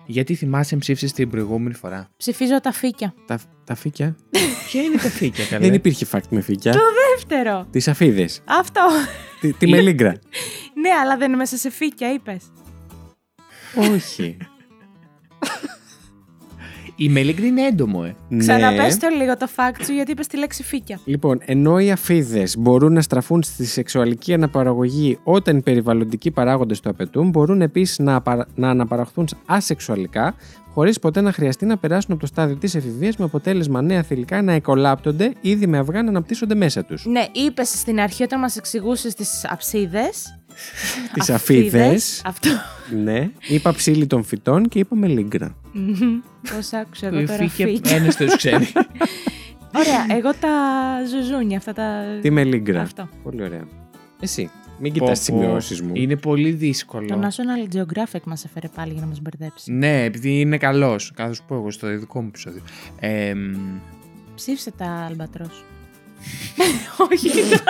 [0.09, 3.13] Γιατί θυμάσαι να ψήφισες την προηγούμενη φορά; ψηφίζω τα φύκια.
[3.25, 4.15] Τα, τα φύκια;
[4.67, 5.65] Ποια είναι τα φύκια, καλά.
[5.65, 6.75] Δεν υπήρχε φάκτ με φύκια.
[7.15, 7.67] Δεύτερο.
[7.71, 8.41] Τις αφίδες.
[8.45, 8.81] Αυτό.
[9.41, 10.11] τη, τη μελίγκρα.
[10.81, 12.43] ναι, αλλά δεν είναι μέσα σε φύκια, είπες.
[13.93, 14.37] Όχι.
[16.99, 18.15] Η μελίγκρι είναι έντομο, ε.
[18.29, 18.37] Ναι.
[18.39, 20.99] Ξαναπες το λίγο το fact σου γιατί είπες τη λέξη φύκια.
[21.05, 26.89] Λοιπόν, ενώ οι αφίδες μπορούν να στραφούν στη σεξουαλική αναπαραγωγή όταν οι περιβαλλοντικοί παράγοντες το
[26.89, 30.35] απαιτούν, μπορούν επίσης να, απαρα- να αναπαραχθούν ασεξουαλικά,
[30.73, 34.41] χωρίς ποτέ να χρειαστεί να περάσουν από το στάδιο της εφηβείας με αποτέλεσμα νέα θηλυκά
[34.41, 37.05] να εκολάπτονται ήδη με αυγά να αναπτύσσονται μέσα τους.
[37.05, 40.39] Ναι, είπες στην αρχή όταν μας εξηγούσες τις αψίδες.
[41.13, 42.21] Τις αφίδες.
[42.25, 42.49] Αυτό.
[43.03, 43.29] ναι.
[43.47, 45.55] Είπα ψήλη των φυτών και είπα μελίγκρα.
[46.55, 47.95] Πώς άκουσα Το εγώ τώρα φύκια φύκια.
[47.95, 48.67] ένα του ξέρει.
[49.75, 50.49] Ωραία, εγώ τα
[51.09, 52.03] ζουζούνια αυτά τα.
[52.21, 52.81] Τι μελίγκρα.
[52.81, 53.09] Αυτό.
[53.23, 53.63] Πολύ ωραία.
[54.19, 54.49] Εσύ.
[54.79, 55.41] Μην κοιτάς τις Πω, πω.
[55.43, 55.91] σημειώσεις μου.
[55.95, 57.07] Είναι πολύ δύσκολο.
[57.07, 59.71] Το National Geographic μας έφερε πάλι για να μας μπερδέψει.
[59.71, 61.11] Ναι, επειδή είναι καλός.
[61.15, 62.61] Καθώς σου πω εγώ στο ειδικό μου επεισόδιο.
[62.99, 63.55] Ε, μ,
[64.35, 65.63] Ψήφισε τα αλμπατρός.
[67.11, 67.63] Όχι, κοιτά.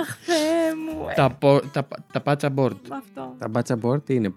[0.00, 1.06] Αχ, Θεέ μου.
[1.10, 2.76] ε, τα, πο- τα, τα πάτσα board.
[2.90, 3.34] Αυτό.
[3.38, 4.32] Τα μπάτσα board τι είναι.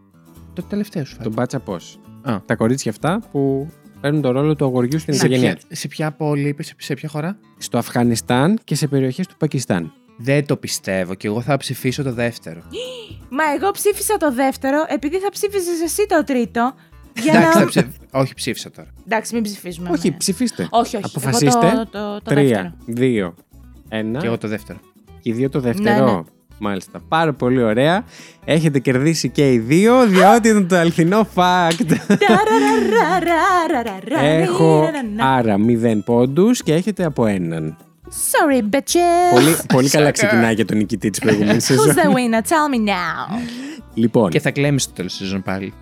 [0.53, 1.33] Το τελευταίο σου Το φάει.
[1.33, 2.37] μπάτσα πώς; Α.
[2.45, 3.69] Τα κορίτσια αυτά που
[4.01, 5.79] παίρνουν το ρόλο του αγοριού στην Σε οικογένειά ποια, τους.
[5.79, 9.93] σε ποια πόλη είπε, σε, σε ποια χώρα; Στο Αφγανιστάν και σε περιοχές του Πακιστάν.
[10.17, 12.61] Δεν το πιστεύω και εγώ θα ψηφίσω το δεύτερο.
[13.37, 16.73] Μα εγώ ψήφισα το δεύτερο επειδή θα ψήφιζες εσύ το τρίτο.
[17.21, 17.65] Για Εντάξει, θα να.
[17.65, 17.85] ψηφ...
[18.11, 18.87] όχι ψήφισα τώρα.
[19.05, 19.89] Εντάξει, μην ψηφίζουμε.
[19.89, 20.15] Όχι, ναι.
[20.17, 20.67] ψηφίστε.
[20.69, 21.05] όχι, όχι.
[21.05, 21.67] Αποφασίστε.
[21.67, 22.41] Εγώ το, το, το δεύτερο.
[22.41, 23.35] Τρία, δύο,
[23.89, 24.19] ένα.
[24.19, 24.79] Και εγώ το δεύτερο.
[25.19, 26.05] Και οι δύο το δεύτερο.
[26.05, 26.21] Ναι, ναι.
[26.63, 27.01] Μάλιστα.
[27.07, 28.03] Πάρα πολύ ωραία.
[28.45, 31.95] Έχετε κερδίσει και οι δύο, διότι είναι το αληθινό fact.
[34.21, 34.89] Έχω
[35.19, 37.77] άρα μηδέν πόντου και έχετε από έναν.
[38.09, 39.33] Sorry, bitches.
[39.33, 41.85] Πολύ, πολύ καλά ξεκινάει για τον νικητή τη προηγούμενη Who's σεζόν.
[41.93, 42.41] the winner?
[42.41, 43.39] Tell me now.
[43.93, 45.73] Λοιπόν, Και θα κλέμει στο τέλο τη σεζόν πάλι.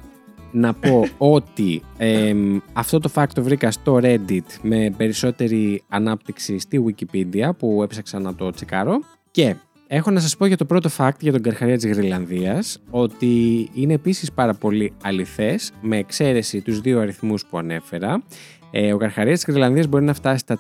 [0.52, 6.84] να πω ότι εμ, αυτό το fact το βρήκα στο Reddit με περισσότερη ανάπτυξη στη
[6.88, 9.00] Wikipedia που έψαξα να το τσεκάρω
[9.32, 9.56] και
[9.94, 13.94] έχω να σας πω για το πρώτο fact για τον Καρχαρία της Γρυλανδίας ότι είναι
[13.94, 18.24] επίσης πάρα πολύ αληθές με εξαίρεση τους δύο αριθμούς που ανέφερα
[18.72, 20.58] ε, ο Καρχαρίας της Γρυλανδίας μπορεί να φτάσει στα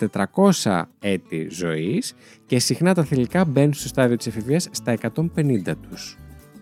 [0.63, 2.13] 400 έτη ζωής
[2.46, 4.98] και συχνά τα θηλυκά μπαίνουν στο στάδιο της εφηβείας στα
[5.36, 6.17] 150 τους.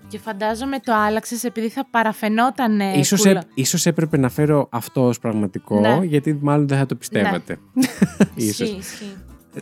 [0.07, 2.79] Και φαντάζομαι το άλλαξες επειδή θα παραφαινόταν.
[2.79, 3.39] ε, Ίσως, κούλα.
[3.39, 5.99] έ- ίσως έπρεπε να φέρω αυτό ως πραγματικό, Ναι.
[6.05, 7.57] γιατί μάλλον δεν θα το πιστεύατε.
[8.35, 8.59] ίσως.
[8.59, 9.15] Ισχύει, ισχύει.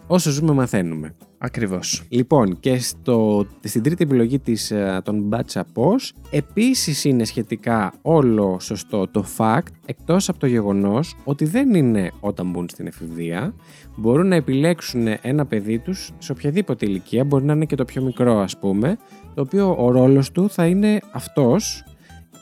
[0.08, 1.16] Όσο ζούμε μαθαίνουμε.
[1.38, 2.04] Ακριβώς.
[2.10, 8.58] Λοιπόν, και στο, στην τρίτη επιλογή της, ε, των Μπάτσα Πώς, επίσης είναι σχετικά όλο
[8.60, 13.54] σωστό το fact, εκτός από το γεγονός ότι δεν είναι όταν μπουν στην εφηβεία,
[13.96, 18.02] μπορούν να επιλέξουν ένα παιδί τους σε οποιαδήποτε ηλικία, μπορεί να είναι και το πιο
[18.02, 18.98] μικρό ας πούμε,
[19.34, 21.84] το οποίο ο ρόλος του θα είναι αυτός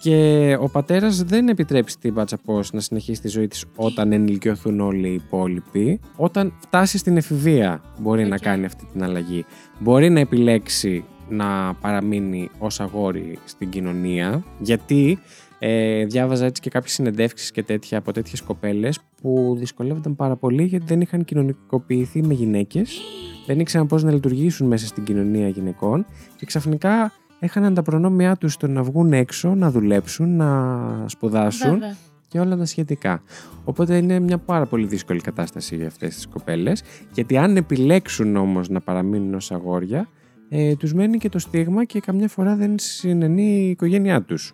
[0.05, 4.79] και ο πατέρας δεν επιτρέπει στην bacha posh να συνεχίσει τη ζωή της όταν ενηλικιωθούν
[4.79, 5.99] όλοι οι υπόλοιποι.
[6.15, 8.41] Όταν φτάσει στην εφηβεία μπορεί να Οκ.
[8.41, 9.45] κάνει αυτή την αλλαγή.
[9.79, 15.19] Μπορεί να επιλέξει να παραμείνει ως αγόρι στην κοινωνία γιατί
[15.59, 20.63] ε, διάβαζα έτσι και κάποιες συνεντεύξεις και τέτοια από τέτοιες κοπέλες που δυσκολεύονταν πάρα πολύ
[20.63, 23.01] γιατί δεν είχαν κοινωνικοποιηθεί με γυναίκες
[23.45, 26.05] δεν ήξεραν πώς να λειτουργήσουν μέσα στην κοινωνία γυναικών
[26.37, 31.95] και ξαφνικά έχαναν τα προνόμια τους στο να βγουν έξω, να δουλέψουν, να σπουδάσουν Βέβαια.
[32.27, 33.21] και όλα τα σχετικά.
[33.63, 38.69] Οπότε είναι μια πάρα πολύ δύσκολη κατάσταση για αυτές τις κοπέλες γιατί αν επιλέξουν όμως
[38.69, 40.07] να παραμείνουν ως αγόρια
[40.49, 44.53] ε, τους μένει και το στίγμα και καμιά φορά δεν συνενεί η οικογένειά τους.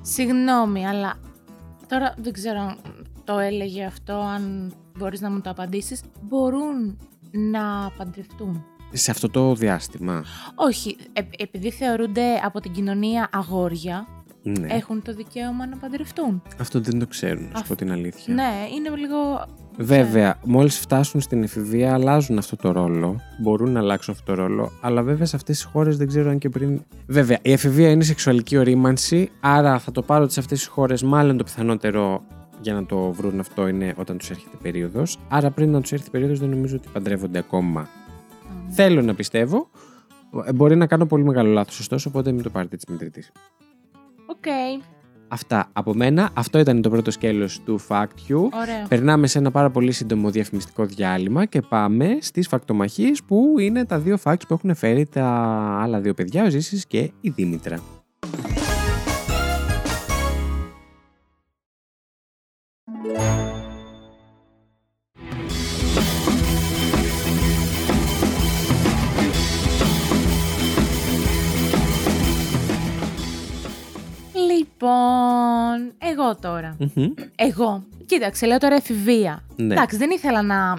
[0.00, 1.14] Συγγνώμη, αλλά
[1.88, 2.76] τώρα δεν ξέρω αν
[3.24, 6.02] το έλεγε αυτό, αν μπορείς να μου το απαντήσεις.
[6.22, 6.98] Μπορούν
[7.30, 8.64] να παντρευτούν.
[8.92, 10.24] Σε αυτό το διάστημα;
[10.54, 14.06] Όχι, ε- επειδή θεωρούνται από την κοινωνία αγόρια,
[14.42, 14.66] Ναι.
[14.74, 16.42] έχουν το δικαίωμα να παντρευτούν.
[16.60, 18.34] Αυτό δεν το ξέρουν, να σου Αυ- πω την αλήθεια.
[18.34, 19.16] Ναι, είναι λίγο...
[19.76, 23.20] Βέβαια, μόλις φτάσουν στην εφηβεία αλλάζουν αυτό το ρόλο.
[23.40, 24.70] Μπορούν να αλλάξουν αυτό το ρόλο.
[24.80, 26.82] Αλλά βέβαια σε αυτές τις χώρες δεν ξέρω αν και πριν...
[27.06, 29.30] Βέβαια, η εφηβεία είναι σεξουαλική ορίμανση.
[29.40, 32.22] Άρα θα το πάρω ότι σε αυτές τις χώρες μάλλον το πιθανότερο
[32.60, 35.18] για να το βρουν αυτό είναι όταν τους έρχεται περίοδος.
[35.28, 37.88] Άρα πριν να τους έρθει περίοδος δεν νομίζω ότι παντρεύονται ακόμα.
[38.74, 39.70] Θέλω να πιστεύω.
[40.46, 43.32] Ε, Μπορεί να κάνω πολύ μεγάλο λάθος ωστόσο, οπότε μην το πάρετε τοις μετρητοίς.
[44.26, 44.44] Οκ,
[45.28, 46.30] Αυτά από μένα.
[46.34, 48.36] Αυτό ήταν το πρώτο σκέλος του Fact You.
[48.52, 48.86] ωραία.
[48.88, 53.98] Περνάμε σε ένα πάρα πολύ σύντομο διαφημιστικό διάλειμμα και πάμε στις φακτομαχίες που είναι τα
[53.98, 55.26] δύο facts που έχουν φέρει τα
[55.82, 57.78] άλλα δύο παιδιά, ο Ζήσης και η Δήμητρα.
[74.82, 76.76] Λοιπόν, εγώ τώρα.
[76.78, 77.12] Μμμ.
[77.34, 77.84] Εγώ.
[78.06, 79.42] Κοίταξε, λέω τώρα εφηβεία.
[79.56, 79.74] Ναι.
[79.74, 80.78] Εντάξει, δεν ήθελα να.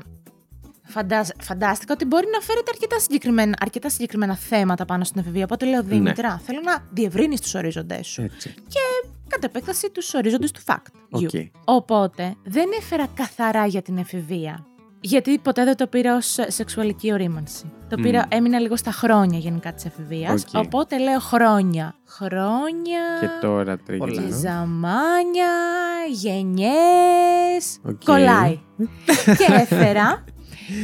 [0.85, 1.27] Φαντάζ...
[1.39, 5.43] Φαντάστηκα ότι μπορεί να φέρετε αρκετά συγκεκριμένα, αρκετά συγκεκριμένα θέματα πάνω στην εφηβεία.
[5.43, 8.21] Οπότε λέω, Δήμητρα, θέλω να διευρύνεις τους ορίζοντές σου.
[8.21, 8.53] Έτσι.
[8.67, 10.91] Και κατ' επέκταση τους ορίζοντες του fact.
[11.09, 11.29] Οκ.
[11.33, 11.49] you.
[11.65, 14.65] Οπότε δεν έφερα καθαρά για την εφηβεία.
[15.05, 17.71] Γιατί ποτέ δεν το πήρα ως σεξουαλική ορίμανση.
[17.89, 18.37] Το πήρα, Μμμ.
[18.37, 20.43] έμεινα λίγο στα χρόνια γενικά της εφηβείας.
[20.43, 20.63] Οκ.
[20.65, 21.95] Οπότε λέω χρόνια.
[22.07, 23.01] Χρόνια.
[23.19, 24.11] Και τώρα τρίγεται.
[24.11, 24.35] Και Πολλά.
[24.37, 25.51] ζαμάνια,
[26.11, 28.03] γενιές, Οκ.
[28.05, 28.59] κολλάει.
[29.37, 30.23] και έφερα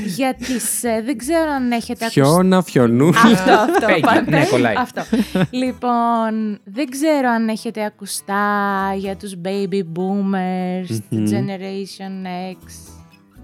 [0.06, 2.22] για τις, ε, δεν ξέρω αν έχετε ακούσει.
[2.22, 3.08] Χιόνα, φιονού.
[3.08, 3.86] Αυτό, αυτό.
[3.86, 4.22] Πέγγι, πάντα.
[4.30, 4.76] ναι, κολλάει.
[4.78, 5.02] Αυτό.
[5.50, 8.46] λοιπόν, δεν ξέρω αν έχετε ακουστά
[8.98, 11.26] για τους baby boomers, Μμμ.
[11.26, 12.99] Generation X,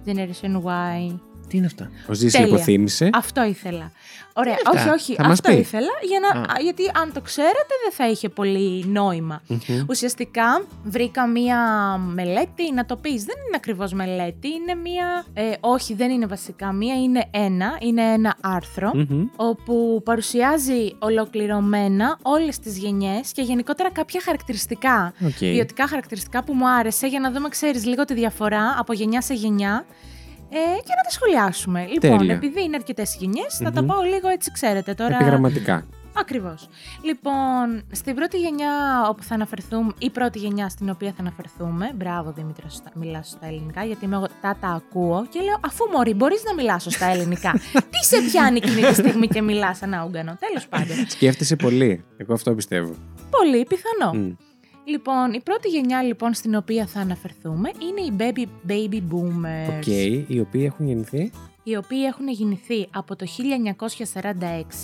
[0.05, 1.19] Generation Y.
[1.49, 2.47] Τι είναι αυτά; Ο Ζήση Τέλεια.
[2.55, 3.10] υποθύμησε.
[3.13, 3.91] Αυτό ήθελα.
[4.38, 5.15] Ωραία, Τι είναι όχι, αυτά; όχι.
[5.15, 5.58] Θα μας αυτό πει.
[5.58, 5.91] ήθελα.
[6.08, 6.43] Για να, Α.
[6.43, 9.41] α, γιατί αν το ξέρατε δεν θα είχε πολύ νόημα.
[9.47, 9.60] Μμμ.
[9.89, 11.58] Ουσιαστικά βρήκα μία
[11.97, 16.71] μελέτη, να το πεις, δεν είναι ακριβώς μελέτη, είναι μία, ε, όχι δεν είναι βασικά
[16.71, 19.25] μία, είναι ένα, είναι ένα άρθρο Μμμ.
[19.36, 25.31] όπου παρουσιάζει ολοκληρωμένα όλες τις γενιές και γενικότερα κάποια χαρακτηριστικά, Οκ.
[25.39, 29.34] ποιοτικά χαρακτηριστικά που μου άρεσε για να δούμε, ξέρεις, λίγο τη διαφορά από γενιά σε
[29.34, 29.86] γενιά
[30.57, 31.85] ε, και να τα σχολιάσουμε.
[31.85, 32.33] Λοιπόν, Τέλεια.
[32.33, 33.87] επειδή είναι αρκετές γενιές, θα τα Μμμ.
[33.87, 35.15] πάω λίγο έτσι, ξέρετε τώρα.
[35.15, 35.85] Επιγραμματικά.
[36.17, 36.69] Ακριβώς.
[37.01, 38.69] Λοιπόν, στην πρώτη γενιά
[39.09, 43.47] όπου θα αναφερθούμε, η πρώτη γενιά στην οποία θα αναφερθούμε, μπράβο Δήμητρα, σωστά, μιλάς στα
[43.47, 47.05] ελληνικά, γιατί είμαι εγώ τα τα ακούω και λέω, αφού μωρή μπορείς να μιλάς στα
[47.05, 47.51] ελληνικά,
[47.91, 50.95] τι σε πιάνει εκείνη τη στιγμή και μιλάς σαν ούγκανο, τέλος πάντων.
[51.07, 52.05] Σκέφτεσαι πολύ.
[52.17, 52.93] Εγώ αυτό πιστεύω.
[53.29, 54.13] Πολύ πιθανό.
[54.13, 54.31] Μμ.
[54.86, 59.88] Λοιπόν, η πρώτη γενιά λοιπόν στην οποία θα αναφερθούμε είναι οι baby, baby boomers, Οκ.
[60.28, 61.32] Οι οποίοι έχουν γεννηθεί;
[61.63, 63.26] οι οποίοι έχουν γεννηθεί από το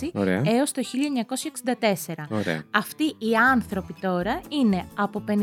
[0.02, 0.42] 1946 Ωραία.
[0.46, 2.26] έως το 1964.
[2.30, 2.62] Ωραία.
[2.70, 5.34] Αυτοί οι άνθρωποι τώρα είναι από 56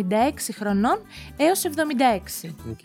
[0.53, 0.99] χρονών
[1.37, 2.49] έως 76.
[2.71, 2.83] Οκ.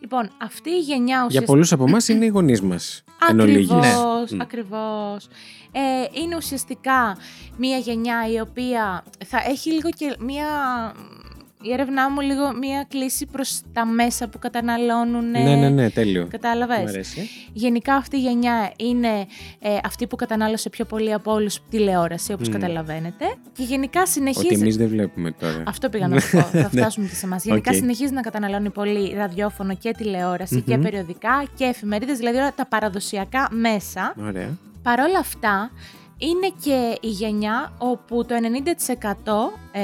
[0.00, 1.44] Λοιπόν, αυτή η γενιά Για ουσιαστικά...
[1.52, 3.04] πολλούς από εμάς είναι οι γονείς μας.
[3.30, 3.70] Εν ολίγοις.
[3.70, 4.42] Ακριβώς, Ναι.
[4.42, 5.28] ακριβώς.
[5.72, 5.80] Ε,
[6.22, 7.16] είναι ουσιαστικά
[7.56, 10.46] μια γενιά η οποία θα έχει λίγο και μια...
[11.64, 15.30] Η έρευνά μου λίγο μια κλίση προς τα μέσα που καταναλώνουν.
[15.30, 16.26] Ναι, ναι, ναι, τέλειο.
[16.30, 17.28] Κατάλαβες; Μ' αρέσει.
[17.52, 19.26] Γενικά αυτή η γενιά είναι
[19.60, 22.52] ε, αυτή που κατανάλωσε πιο πολύ από όλους τηλεόραση, όπως Μμ.
[22.52, 23.24] καταλαβαίνετε.
[23.52, 24.46] Και γενικά συνεχίζει...
[24.46, 25.62] Ότι εμείς δεν βλέπουμε τώρα.
[25.66, 26.40] Αυτό πήγα να σου πω.
[26.62, 27.44] Θα φτάσουμε και σε εμάς.
[27.44, 27.76] Γενικά Οκ.
[27.76, 30.82] συνεχίζει να καταναλώνει πολύ ραδιόφωνο και τηλεόραση και Μμμ.
[30.82, 34.14] περιοδικά και εφημερίδες, δηλαδή όλα τα παραδοσιακά μέσα.
[34.26, 34.58] Ωραία.
[34.82, 35.70] Παρ' όλα αυτά,
[36.18, 38.34] είναι και η γενιά όπου το
[39.72, 39.82] 90% ε,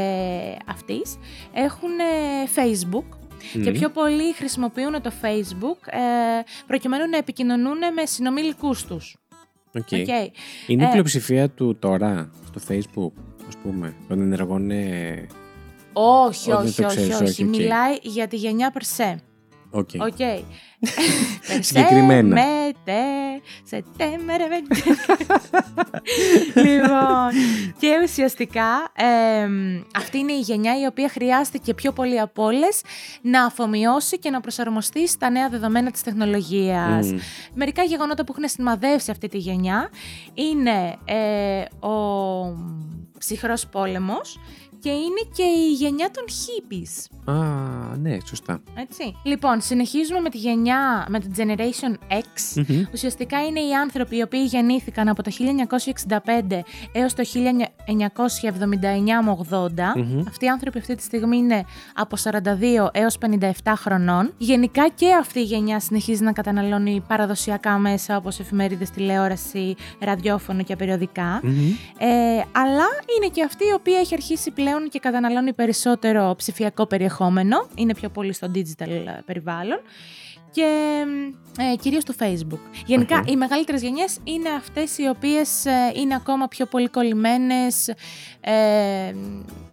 [0.67, 1.17] αυτής
[1.53, 3.05] έχουν ε, Facebook
[3.63, 3.73] και Μμ.
[3.73, 5.99] πιο πολλοί χρησιμοποιούν το Facebook ε,
[6.67, 9.17] προκειμένου να επικοινωνούν με συνομήλικούς τους.
[9.75, 9.83] Οκ.
[9.93, 10.09] Οκ.
[10.67, 14.71] Είναι η Ε, πλειοψηφία του τώρα στο Facebook, ας πούμε, των ενεργών.
[14.71, 15.27] ε,
[15.93, 17.25] Όχι, Ό, δεν όχι, το όχι, ξέρεις, όχι.
[17.25, 17.49] όχι, οκ.
[17.49, 19.21] Μιλάει για τη γενιά per se.
[19.71, 19.91] Οκ.
[20.01, 20.19] Οκ.
[21.47, 22.35] Per se, Συγκεκριμένα.
[22.35, 23.03] Μέτε,
[23.65, 24.63] σε τέμερε, με-
[26.63, 27.31] Λοιπόν,
[27.79, 32.83] και ουσιαστικά εμ, αυτή είναι η γενιά η οποία χρειάστηκε πιο πολύ από όλες
[33.23, 37.07] να αφομοιώσει και να προσαρμοστεί στα νέα δεδομένα της τεχνολογίας.
[37.07, 37.19] Μμ.
[37.55, 39.89] Μερικά γεγονότα που έχουν σημαδεύσει αυτή τη γενιά
[40.35, 41.93] είναι ε, ο
[43.19, 44.41] ψυχρός πόλεμος
[44.81, 47.07] και είναι και η γενιά των hippies.
[47.33, 47.37] Α,
[47.97, 48.61] ναι, σωστά.
[48.75, 49.17] Έτσι.
[49.23, 52.63] Λοιπόν, συνεχίζουμε με τη γενιά, με το Generation X.
[52.69, 52.85] Μμμ.
[52.93, 55.31] Ουσιαστικά είναι οι άνθρωποι οι οποίοι γεννήθηκαν από το
[56.09, 56.61] 1965
[56.93, 57.27] έως το 1979
[59.25, 59.69] με 80.
[59.97, 60.25] Μμμ.
[60.29, 61.65] Αυτοί οι άνθρωποι αυτή τη στιγμή είναι
[61.95, 63.19] από 42 έως
[63.65, 64.33] 57 χρονών.
[64.39, 70.77] Γενικά και αυτή η γενιά συνεχίζει να καταναλώνει παραδοσιακά μέσα όπως εφημερίδες, τηλεόραση, ραδιόφωνο και
[70.77, 71.41] περιοδικά.
[71.43, 71.71] Μμμ.
[71.99, 72.07] Ε,
[72.53, 72.87] αλλά
[73.17, 77.67] είναι και αυτή η οποία έχει αρχίσει πλέον και καταναλώνει περισσότερο ψηφιακό περιεχόμενο.
[77.75, 79.81] Είναι πιο πολύ στο digital ε, περιβάλλον.
[80.51, 81.05] Και
[81.59, 82.59] ε, κυρίως στο Facebook.
[82.87, 83.25] Γενικά, Αχα.
[83.29, 87.89] οι μεγαλύτερες γενιές είναι αυτές οι οποίες ε, είναι ακόμα πιο πολύ κολλημένες
[88.41, 88.53] ε,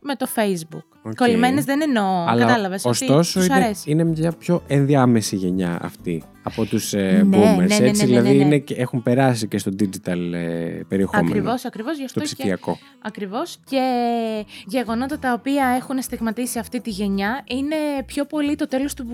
[0.01, 0.83] με το Facebook.
[1.01, 1.15] Οκ.
[1.15, 3.91] Κολλημένες δεν εννοώ, Αλλά κατάλαβες, ότι ωστόσο τους είναι, αρέσει.
[3.91, 7.57] είναι μια πιο ενδιάμεση γενιά αυτή από τους ε, Ναι, boomers.
[7.57, 8.43] ναι, ναι, έτσι, ναι, ναι, δηλαδή ναι.
[8.43, 11.29] είναι, και- έχουν περάσει και στο digital ε, περιεχόμενο.
[11.29, 12.77] Ακριβώς, ακριβώς, γι' Στο αυτό και ψηφιακό.
[13.01, 13.81] Ακριβώς και
[14.65, 19.05] γεγονότα τα οποία έχουν στιγματίσει αυτή τη γενιά είναι πιο πολύ το τέλος του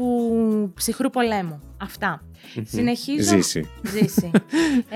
[0.76, 1.62] ψυχρού πολέμου.
[1.82, 2.22] Αυτά.
[2.56, 2.64] Μμμ.
[2.66, 3.36] Συνεχίζω...
[3.36, 3.70] Ζήση.
[3.82, 4.32] Ζήση.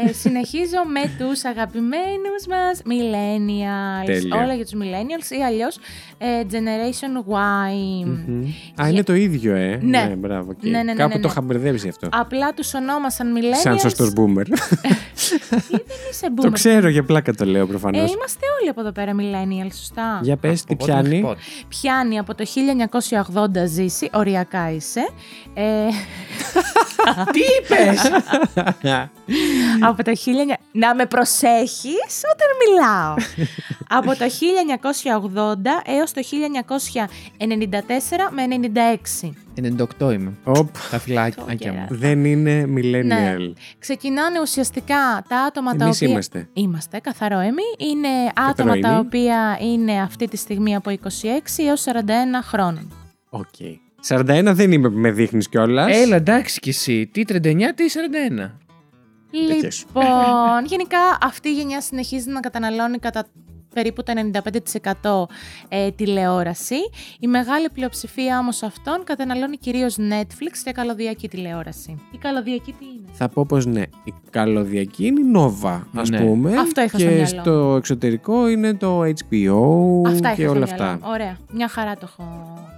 [0.07, 4.05] ε, συνεχίζω με τους αγαπημένους μας millennials.
[4.05, 4.35] Τέλεια.
[4.43, 5.77] Όλα για τους millennials ή αλλιώς
[6.17, 8.05] ε, Generation Y.
[8.05, 8.43] Μμμ.
[8.81, 9.79] Α, είναι το ίδιο, ε.
[9.81, 10.15] Ναι.
[10.17, 10.51] μπράβο.
[10.51, 10.63] οκ.
[10.63, 11.31] Ναι, ναι, ναι, Κάπου ναι, το ναι.
[11.33, 12.07] είχα μπερδέψει αυτό.
[12.25, 13.61] Απλά τους ονόμασαν millennials.
[13.61, 14.45] Σαν σωστός boomer.
[15.75, 16.41] Ή δεν είσαι boomer.
[16.43, 18.09] Το ξέρω για πλάκα το λέω προφανώς.
[18.09, 20.19] Ε, είμαστε όλοι από εδώ πέρα millennial, σωστά.
[20.23, 21.23] Για πες, τι Από πότε μέχρι πιάνει.
[21.23, 21.39] πότε.
[21.67, 22.45] Πιάνει από το
[23.63, 25.09] 1980 Ζήση, οριακά είσαι.
[25.53, 25.63] Ε,
[27.33, 28.01] Τι είπες!
[29.89, 30.53] από το 1900...
[30.71, 33.13] Να με προσέχεις όταν μιλάω.
[33.89, 36.21] από το 1980 έως το
[37.39, 38.43] 1994 με
[39.23, 39.29] 96.
[39.99, 40.33] 98 είμαι.
[40.43, 41.73] Οπ, Τα φυλάκια κέρα.
[41.73, 41.87] μου.
[41.89, 43.03] δεν είναι millennial.
[43.05, 43.35] Ναι.
[43.79, 46.07] Ξεκινάνε ουσιαστικά τα άτομα τα Εμείς οποία...
[46.09, 46.47] είμαστε.
[46.53, 47.91] Είμαστε, καθαρό εμεί.
[47.91, 48.07] Είναι
[48.49, 48.99] άτομα τα Κατεροήμοι.
[49.05, 50.95] οποία είναι αυτή τη στιγμή από 26
[51.57, 51.89] έως 41
[52.41, 52.91] χρόνων.
[53.29, 53.45] Οκ.
[54.07, 55.97] 41 δεν είμαι που με δείχνεις κιόλας.
[55.97, 57.07] Έλα, εντάξει κι εσύ.
[57.07, 57.33] Τι 39,
[57.75, 57.83] τι
[58.41, 58.51] 41.
[59.47, 59.85] Τέτοιες.
[59.87, 63.25] Λοιπόν, γενικά αυτή η γενιά συνεχίζει να καταναλώνει κατά
[63.75, 64.13] περίπου το
[65.01, 65.35] 95%
[65.67, 66.75] ε, τηλεόραση.
[67.19, 71.97] Η μεγάλη πλειοψηφία όμως αυτών καταναλώνει κυρίως Netflix και καλωδιακή τηλεόραση.
[72.11, 73.81] Η καλωδιακή τι είναι; Θα πω πως ναι.
[74.03, 76.19] Η καλωδιακή είναι η Nova, ας Ναι.
[76.21, 76.57] πούμε.
[76.57, 77.25] Αυτό είχα στο Και μυαλό.
[77.25, 80.91] στο εξωτερικό είναι το HBO Αυτά και είχα όλα στο μυαλό.
[80.93, 81.07] αυτά.
[81.09, 81.37] Ωραία.
[81.51, 82.23] Μια χαρά το έχω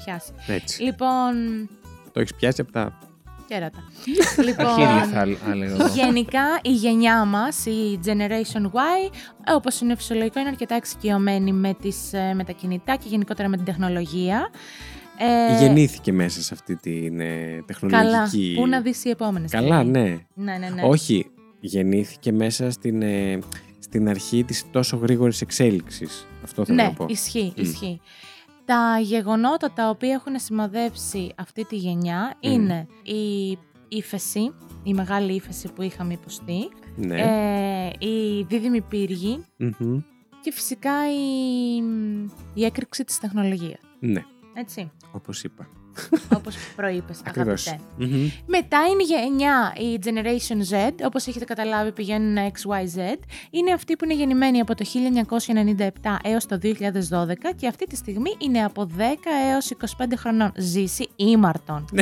[0.06, 0.32] πιάσει.
[0.48, 0.84] Έτσι.
[0.84, 1.34] Λοιπόν,
[2.12, 2.98] Το έχεις πιάσει από τα.
[3.48, 3.78] Κέρατα.
[4.38, 5.88] Αρχίδια λοιπόν, θα άλ- έλεγα εγώ.
[5.88, 9.12] Γενικά η γενιά μας, η Generation Y,
[9.56, 13.56] όπως είναι φυσιολογικό, είναι αρκετά εξοικειωμένη με, τις, ε, με τα κινητά και γενικότερα με
[13.56, 14.50] την τεχνολογία.
[15.20, 18.54] Ε, Γεννήθηκε μέσα σε αυτή την ε, τεχνολογική.
[18.54, 19.52] Καλά, πού να δεις οι επόμενες.
[19.52, 19.90] Καλά, δηλαδή.
[20.10, 20.18] ναι.
[20.34, 20.82] Ναι, ναι, ναι.
[20.84, 21.26] Όχι,
[21.60, 23.40] γεννήθηκε μέσα στην, ε,
[23.80, 26.28] στην αρχή της τόσο γρήγορης εξέλιξης.
[26.44, 27.06] Αυτό θέλω ναι, να πω.
[27.10, 27.62] ισχύει, Μμ.
[27.62, 28.02] ισχύει.
[28.68, 32.52] Τα γεγονότα τα οποία έχουν σημαδέψει αυτή τη γενιά Μμ.
[32.52, 34.54] είναι η ύφεση,
[34.84, 37.22] η μεγάλη ύφεση που είχαμε υποστεί, Ναι.
[37.22, 40.00] ε, η δίδυμη πύργη Μμμ.
[40.42, 41.76] και φυσικά η,
[42.54, 43.80] η έκρηξη της τεχνολογίας.
[44.00, 45.68] Ναι, Έτσι, όπως είπα.
[46.38, 47.68] Όπως προείπες, Ακριβώς.
[47.68, 47.84] αγαπητέ.
[47.98, 48.30] Μμμ.
[48.46, 53.00] Μετά είναι η γενιά, η Generation Z, όπως έχετε καταλάβει πηγαίνουν XYZ.
[53.50, 58.30] Είναι αυτή που είναι γεννημένη από το 1997 έως το 2012 και αυτή τη στιγμή
[58.38, 59.02] είναι από 10
[59.52, 60.52] έως 25 χρονών.
[60.58, 61.86] Ζήση ήμαρτον.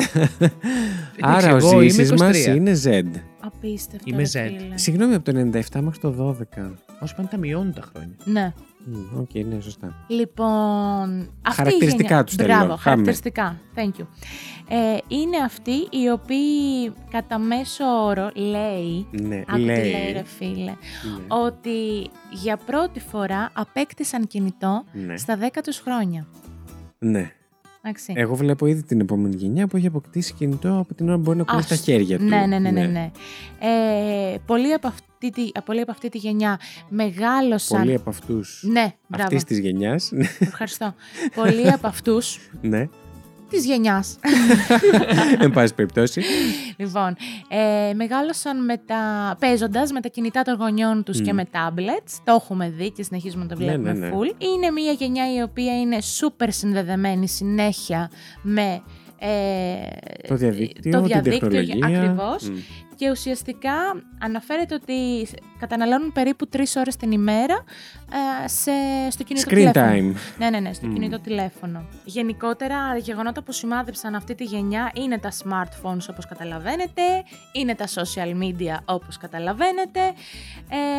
[1.21, 2.55] Άρα ο εγώ είμαι Ζήσης μας 23.
[2.55, 3.03] είναι Z.
[3.39, 4.03] Απίστευτο.
[4.10, 4.58] Είμαι ρε Z.
[4.58, 4.77] φίλε.
[4.77, 6.71] Συγγνώμη, από το 97 μέχρι το 12.
[6.99, 8.15] Όσο πάνε τα μειώνουν τα χρόνια.
[8.23, 8.53] Ναι.
[8.88, 10.06] Μμ, Οκ, ναι, σωστά.
[10.08, 12.24] Λοιπόν, αυτή Χαρακτηριστικά η γενιά...
[12.24, 12.80] τους θέλω, Μπράβο, πάμε.
[12.80, 13.58] χαρακτηριστικά.
[13.76, 14.06] Thank you.
[14.67, 19.91] Ε, είναι αυτοί οι οποίοι κατά μέσο όρο λέει, Ναι, άκου τι λέει.
[19.91, 20.76] λέει ρε φίλε, Ναι.
[21.28, 25.17] ότι για πρώτη φορά απέκτησαν κινητό Ναι.
[25.17, 26.28] στα 10 τους χρόνια.
[27.00, 27.32] ναι.
[27.88, 28.13] Εντάξει.
[28.15, 31.38] Εγώ βλέπω ήδη την επόμενη γενιά που έχει αποκτήσει κινητό από την ώρα που μπορεί
[31.38, 32.24] να κουνεί Ας- στα χέρια του.
[32.24, 32.86] Ναι, ναι, ναι, ναι.
[32.86, 33.12] ναι.
[33.60, 34.88] Ε, πολλοί, από
[35.26, 36.60] αυτή τη, πολλοί από αυτή τη γενιά
[36.90, 37.80] μεγάλωσαν...
[37.80, 39.36] Πολλοί από αυτούς Ναι, μπράβο.
[39.36, 40.12] αυτή της γενιάς.
[40.40, 40.94] Ευχαριστώ.
[41.36, 42.88] πολλοί από αυτούς ναι.
[43.50, 44.20] της γενιάς.
[45.40, 46.22] Εν πάση περιπτώσει.
[46.78, 47.16] λοιπόν,
[47.48, 51.36] ε, μεγάλωσαν με τα, παίζοντας με τα κινητά των γονιών τους και Μμ.
[51.36, 52.20] με tablets.
[52.24, 54.14] Το έχουμε δει και συνεχίζουμε να το Ναι, βλέπουμε ναι, ναι.
[54.16, 54.42] full.
[54.44, 58.10] Είναι μια γενιά η οποία είναι super συνδεδεμένη συνέχεια
[58.42, 58.82] με
[59.20, 59.28] ε,
[60.28, 61.86] Το διαδίκτυο, το την διαδίκτυο τεχνολογία.
[61.88, 62.50] ακριβώς.
[62.50, 62.56] Μμ.
[62.95, 63.73] Και ουσιαστικά
[64.19, 65.27] αναφέρεται ότι
[65.60, 67.63] καταναλώνουν περίπου τρεις ώρες την ημέρα
[68.43, 68.71] ε, σε,
[69.10, 69.91] στο κινητό Screen τηλέφωνο.
[69.91, 70.15] time.
[70.38, 70.93] Ναι, ναι, ναι, στο Μμμ.
[70.93, 71.86] κινητό τηλέφωνο.
[72.05, 77.01] Γενικότερα, γεγονότα που σημάδεψαν αυτή τη γενιά είναι τα smartphones όπως καταλαβαίνετε,
[77.51, 79.99] είναι τα social media όπως καταλαβαίνετε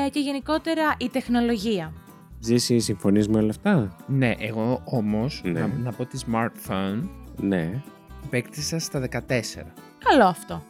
[0.06, 1.92] ε, και γενικότερα η τεχνολογία.
[2.40, 5.60] Ζήση, συμφωνείς με όλα αυτά; Ναι, εγώ όμως, Ναι.
[5.60, 7.82] να, να πω ότι smartphone, Ναι.
[8.24, 9.66] απέκτησα στα 14.
[10.08, 10.62] Καλό αυτό.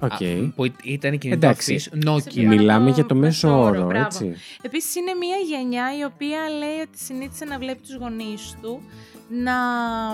[0.00, 0.12] Οκ.
[0.12, 1.74] Α, που ή- ήταν κινητό Εντάξει.
[1.74, 2.34] αφής Nokia.
[2.34, 4.04] Μιλάμε Μιλάμε το για το μέσο μέσο όρο, όρο, μπράβο.
[4.04, 4.34] έτσι.
[4.62, 8.80] Επίσης είναι μια γενιά η οποία λέει ότι συνήθισε να βλέπει τους γονείς του
[9.28, 9.52] να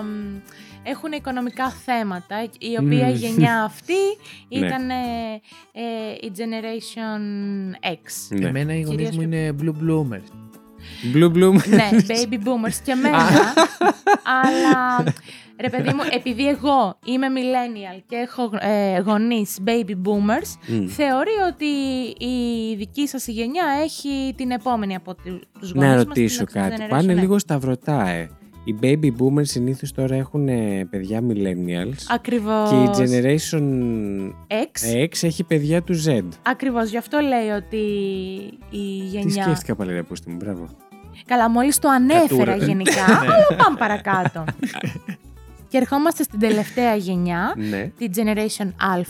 [0.03, 0.39] μ,
[0.83, 3.13] έχουν οικονομικά θέματα, η οποία Μμμ.
[3.13, 3.93] η γενιά αυτή
[4.49, 4.65] Ναι.
[4.67, 4.93] ήταν ε,
[5.71, 5.81] ε,
[6.21, 7.21] η Generation
[7.93, 8.37] X.
[8.39, 8.47] Ναι.
[8.47, 10.27] Εμένα οι γονείς Κυρίως μου πιο- είναι blue bloomers.
[11.13, 11.67] Blue Bloom.
[11.67, 13.17] ναι, baby boomers και εμένα,
[14.41, 15.03] αλλά
[15.61, 20.87] ρε παιδί μου, επειδή εγώ είμαι millennial και έχω ε, γονείς baby boomers, Μμ.
[20.87, 21.65] θεωρεί ότι
[22.25, 26.43] η δική σας η γενιά έχει την επόμενη από του- τους γονείς Να μας, ρωτήσω
[26.43, 26.75] την next κάτι.
[26.83, 27.19] generation, Πάνε ναι.
[27.21, 28.29] λίγο σταυρωτά, ε.
[28.67, 31.97] Οι baby boomers συνήθως τώρα έχουν ε, παιδιά millennials.
[32.09, 32.69] Ακριβώς.
[32.69, 33.61] Και η generation
[34.47, 35.03] X.
[35.05, 36.21] X έχει παιδιά του Z.
[36.41, 38.77] Ακριβώς, γι' αυτό λέει ότι η Τι
[39.17, 39.43] γενιά...
[39.43, 40.67] σκέφτηκα πάλι ρε πούστη μου, μπράβο.
[41.25, 42.55] Καλά, μόλις το ανέφερα Κατούρα.
[42.55, 43.13] γενικά, Ναι.
[43.33, 44.43] αλλά πάμε παρακάτω.
[45.75, 47.91] και ερχόμαστε στην τελευταία γενιά, Ναι.
[47.97, 48.67] τη Generation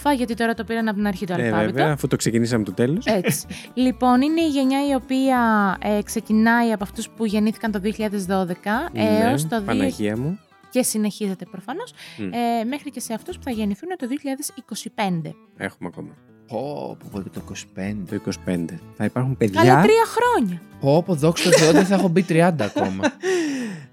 [0.08, 1.74] Α, γιατί τώρα το πήραν από την αρχή το Ε, αλφάβητο.
[1.74, 3.06] βέβαια, αφού το ξεκινήσαμε το τέλος.
[3.06, 3.46] Έτσι.
[3.86, 5.40] λοιπόν, είναι η γενιά η οποία
[5.82, 10.40] ε, ξεκινάει από αυτούς που γεννήθηκαν το 2012 Ναι, έως το 2 Παναγία μου.
[10.70, 12.24] και συνεχίζεται προφανώς, Μμ.
[12.34, 15.36] ε, μέχρι και σε αυτούς που θα γεννηθούν το 2025.
[15.58, 16.10] Έχουμε ακόμα.
[16.48, 18.06] Πω, πω, πω, το 25.
[18.10, 18.80] Το 25.
[18.98, 19.82] Θα υπάρχουν Καλά παιδιά.
[19.82, 20.62] τρία χρόνια.
[20.80, 23.04] Πω, πω, δόξα τω Θεώ, δεν θα έχω μπει 30 ακόμα.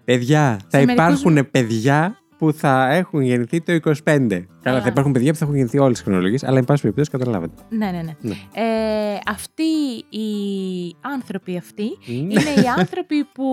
[0.04, 0.56] Παιδιά.
[0.68, 3.72] Θα μερικούς- υπάρχουν παιδιά που θα έχουν γεννηθεί το
[4.04, 4.46] 25.
[4.62, 7.10] Καλά, θα υπάρχουν παιδιά που θα έχουν γεννηθεί όλες τις χρονολογίες, αλλά εν πάση περιπτώσει
[7.10, 7.62] καταλάβατε.
[7.68, 8.16] Ναι, ναι, ναι.
[8.20, 8.34] Ναι.
[8.54, 9.62] Ε, αυτοί
[10.08, 12.12] οι άνθρωποι αυτοί Ναι.
[12.14, 13.44] είναι οι άνθρωποι που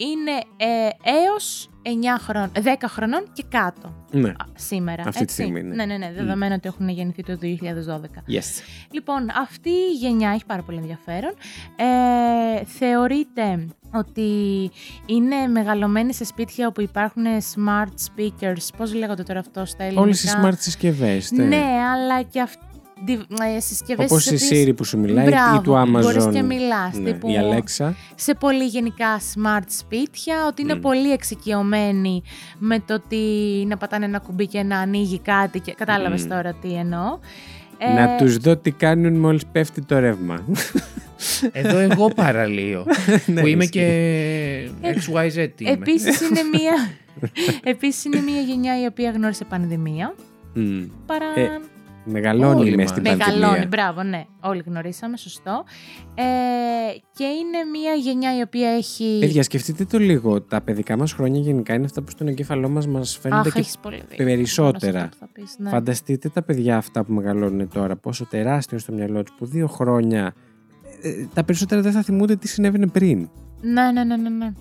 [0.00, 0.88] είναι ε,
[1.24, 4.28] έως 9 χρόνων, 10 χρονών και κάτω Ναι.
[4.28, 5.02] α, σήμερα.
[5.02, 5.34] Αυτή τη έτσι.
[5.34, 5.74] στιγμή, ναι.
[5.74, 8.22] Ναι, ναι, ναι, δεδομένου ότι έχουν γεννηθεί το 2012.
[8.32, 8.62] Yes.
[8.90, 11.34] Λοιπόν, αυτή η γενιά έχει πάρα πολύ ενδιαφέρον.
[11.76, 14.30] Ε, θεωρείται ότι
[15.06, 17.24] είναι μεγαλωμένοι σε σπίτια όπου υπάρχουν
[17.54, 18.66] smart speakers.
[18.76, 21.30] Πώς λέγονται τώρα αυτό στα ελληνικά; Όλες οι smart συσκευές.
[21.30, 22.64] Ναι, αλλά και αυτοί
[23.56, 26.00] ε, συσκευές Όπως στις η οποίες- Siri που σου μιλάει ή Μπράβο, του Amazon.
[26.02, 27.90] μπορείς και μιλάς, Ναι, τύπου- Η Alexa.
[28.14, 30.80] σε πολύ γενικά smart σπίτια, ότι είναι Μμ.
[30.80, 32.22] πολύ εξοικειωμένοι
[32.58, 33.16] με το ότι
[33.68, 35.60] να πατάνε ένα κουμπί και να ανοίγει κάτι.
[35.60, 35.72] Και...
[35.74, 36.28] Κατάλαβες Μμ.
[36.28, 37.18] τώρα τι εννοώ.
[37.94, 40.44] Να Ε, τους δω τι κάνουν μόλις πέφτει το ρεύμα.
[41.52, 42.84] Εδώ εγώ παραλύω.
[43.26, 43.78] Ναι, που είμαι ισχύει.
[43.78, 45.70] και XYZ είμαι.
[45.70, 46.90] Επίσης είναι μια...
[47.62, 50.14] Επίσης είναι μια γενιά η οποία γνώρισε πανδημία.
[50.54, 50.82] Μμ.
[51.06, 51.24] Παρά...
[51.36, 51.60] Ε,
[52.10, 52.88] Μεγαλώνει Όλοι μες μας.
[52.90, 53.66] στην Μεγαλώνει, πανδημία.
[53.68, 54.24] μπράβο, ναι.
[54.40, 55.64] Όλοι γνωρίσαμε, σωστό.
[56.14, 56.22] Ε,
[57.16, 59.16] και είναι μια γενιά η οποία έχει...
[59.20, 60.40] Παιδιά, σκεφτείτε το λίγο.
[60.42, 63.60] Τα παιδικά μας χρόνια γενικά είναι αυτά που στον εγκέφαλό μας μας φαίνονται Αχ, και
[63.60, 64.24] έχεις πολύ δίκιο.
[64.24, 64.98] περισσότερα.
[65.02, 65.68] Αυτό που θα πεις, ναι.
[65.70, 69.66] Φανταστείτε τα παιδιά αυτά που μεγαλώνουν τώρα, πόσο τεράστιο είναι στο μυαλό τους, που δύο
[69.66, 70.34] χρόνια
[71.02, 73.28] ε, τα περισσότερα δεν θα θυμούνται τι συνέβαινε πριν
[73.60, 74.28] Ναι, ναι, ναι, ναι.
[74.28, 74.52] ναι.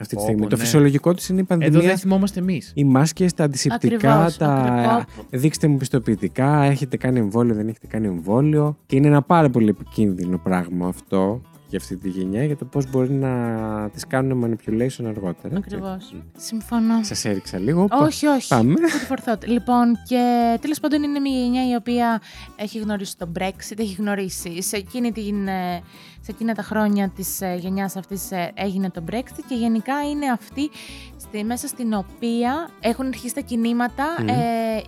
[0.00, 0.42] Αυτή τη Πω, στιγμή.
[0.42, 0.62] πω, Το ναι.
[0.62, 1.88] φυσιολογικό του είναι η Εδώ πανδημία.
[1.88, 2.72] δεν θυμόμαστε εμείς.
[2.74, 5.04] Οι μάσκες, τα αντισηπτικά, Ακριβώς, τα ακριβώς.
[5.30, 8.76] δείξτε μου πιστοποιητικά, έχετε κάνει εμβόλιο, δεν έχετε κάνει εμβόλιο.
[8.86, 12.90] Και είναι ένα πάρα πολύ επικίνδυνο πράγμα αυτό για αυτή τη γενιά, για το πώς
[12.90, 15.56] μπορεί να τις κάνουν manipulation αργότερα.
[15.56, 15.56] έτσι.
[15.56, 16.14] Ακριβώς.
[16.36, 17.02] Συμφωνώ.
[17.02, 17.86] Σας έριξα λίγο.
[17.90, 18.48] Όχι, όχι.
[18.48, 18.74] Πάμε.
[18.74, 19.46] Good for thought.
[19.46, 22.20] Λοιπόν, και τέλος πάντων είναι μια γενιά η οποία
[22.56, 24.62] έχει γνωρίσει το Brexit, έχει γνωρίσει.
[24.62, 25.82] Σε, εκείνη την, ε,
[26.20, 30.70] σε εκείνα τα χρόνια της γενιάς αυτής έγινε το Brexit και γενικά είναι αυτή
[31.16, 34.28] στη, μέσα στην οποία έχουν αρχίσει τα κινήματα Μμμ.
[34.28, 34.34] ε,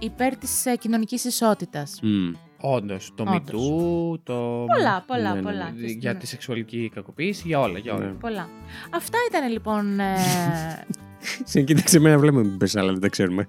[0.00, 1.98] υπέρ της ε, κοινωνικής ισότητας.
[2.02, 2.32] Μμ.
[2.60, 3.36] Όντως, το Όντως.
[3.36, 4.64] MeToo, το.
[4.74, 5.64] Πολλά, πολλά, Ναι, ναι, πολλά.
[5.64, 5.80] ναι.
[5.80, 8.04] Και στην- Για τη σεξουαλική κακοποίηση, για όλα, για όλα.
[8.04, 8.10] Ναι.
[8.12, 8.48] Πολλά.
[8.94, 10.00] Αυτά ήταν λοιπόν.
[10.00, 10.14] Ε,
[11.44, 13.46] Σε κοίταξε εμένα, βλέπουμε μην πες άλλα, δεν τα ξέρουμε.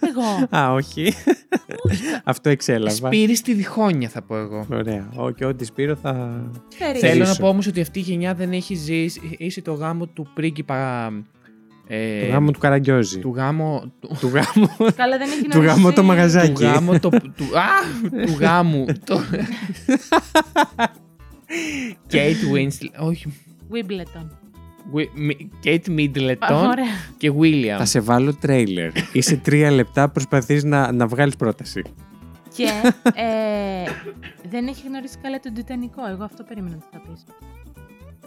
[0.00, 0.46] εγώ.
[0.62, 1.12] Α, όχι.
[2.24, 2.90] Αυτό εξέλαβα.
[2.94, 4.66] Σπύρι στη διχόνια, θα πω εγώ.
[4.72, 5.08] Ωραία.
[5.16, 6.12] Ω, και ό,τι Σπύρο θα...
[6.78, 6.98] Περίμενε.
[6.98, 7.40] Θέλω να Ζήσω.
[7.40, 11.12] πω όμως ότι αυτή η γενιά δεν έχει ζήσει ίση το γάμο του πρίγκιπα.
[11.92, 13.18] Ε, Το γάμο του Καραγκιόζη.
[13.18, 13.92] Του γάμο.
[14.00, 14.68] Του, Του γάμου.
[14.96, 15.74] Καλά, δεν έχει Του γνωρίσει.
[15.74, 16.52] γάμου το μαγαζάκι.
[16.52, 17.08] του γάμο το.
[17.08, 17.66] Του, α,
[18.26, 18.84] του γάμου.
[19.04, 19.20] το...
[22.10, 23.06] Kate Winslet.
[23.08, 23.32] Όχι.
[23.72, 24.26] Wimbledon.
[24.94, 26.84] Wi- Mi- Kate Middleton Ωραία.
[27.16, 27.78] και William.
[27.78, 28.90] Θα σε βάλω τρέιλερ.
[29.12, 31.82] Είσαι τρία λεπτά, προσπαθείς να, να βγάλεις πρόταση.
[32.56, 32.68] Και
[33.14, 33.90] ε,
[34.50, 36.06] δεν έχει γνωρίσει καλά τον Τιτανικό.
[36.10, 37.10] Εγώ αυτό περίμενα ότι θα πει.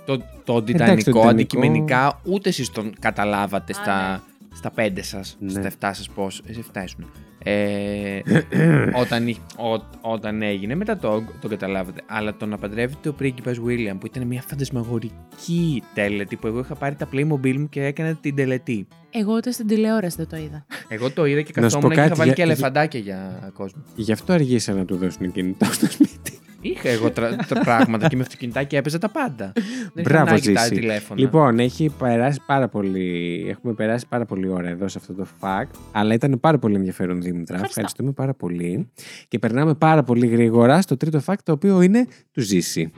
[0.06, 5.02] Το, το Εντάξει, το Τιτανικό Τιτανικό- αντικειμενικά ούτε εσείς τον καταλάβατε Α, στα, στα πέντε
[5.02, 5.50] σας, Ναι.
[5.50, 7.12] στα εφτά σας πώς, σε εφτά ήσουν.
[7.46, 8.20] Ε,
[9.02, 12.02] όταν, εί- ό- όταν έγινε, μετά το, το καταλάβατε.
[12.08, 16.76] Αλλά το να παντρεύεται ο πρίγκιπας William που ήταν μια φαντασμαγορική τέλετη που εγώ είχα
[16.76, 18.88] πάρει τα Playmobil μου και έκανα την τελετή.
[19.12, 20.66] Εγώ ούτε στην τηλεόραση δεν το είδα.
[20.88, 23.00] Εγώ το είδα και Να σου πω καθόμουν και είχα κάτι, βάλει για- και ελεφαντάκια
[23.00, 23.82] για κόσμο.
[23.96, 26.40] Γι' αυτό αργήσα να του δώσουν κινητό στο σπίτι.
[26.66, 29.52] Είχα εγώ τρα- τα πράγματα και με αυτοκινητάκι έπαιζα τα πάντα.
[29.54, 29.64] Δεν
[29.96, 30.74] είχα Μπράβο, ανάγκη τα Ζήση.
[30.80, 31.20] τηλέφωνα.
[31.20, 33.46] Λοιπόν, έχει περάσει πάρα πολύ.
[33.50, 35.70] Έχουμε περάσει πάρα πολύ ώρα εδώ σε αυτό το fact.
[35.92, 37.42] Αλλά ήταν πάρα πολύ ενδιαφέρον, Δήμητρα.
[37.56, 37.66] Ευχαριστώ.
[37.82, 38.90] Ευχαριστούμε πάρα πολύ.
[39.28, 42.92] Και περνάμε πάρα πολύ γρήγορα στο τρίτο fact, το οποίο είναι του Ζήση.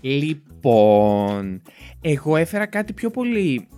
[0.00, 1.62] Λοιπόν,
[2.00, 3.68] εγώ έφερα κάτι πιο πολύ.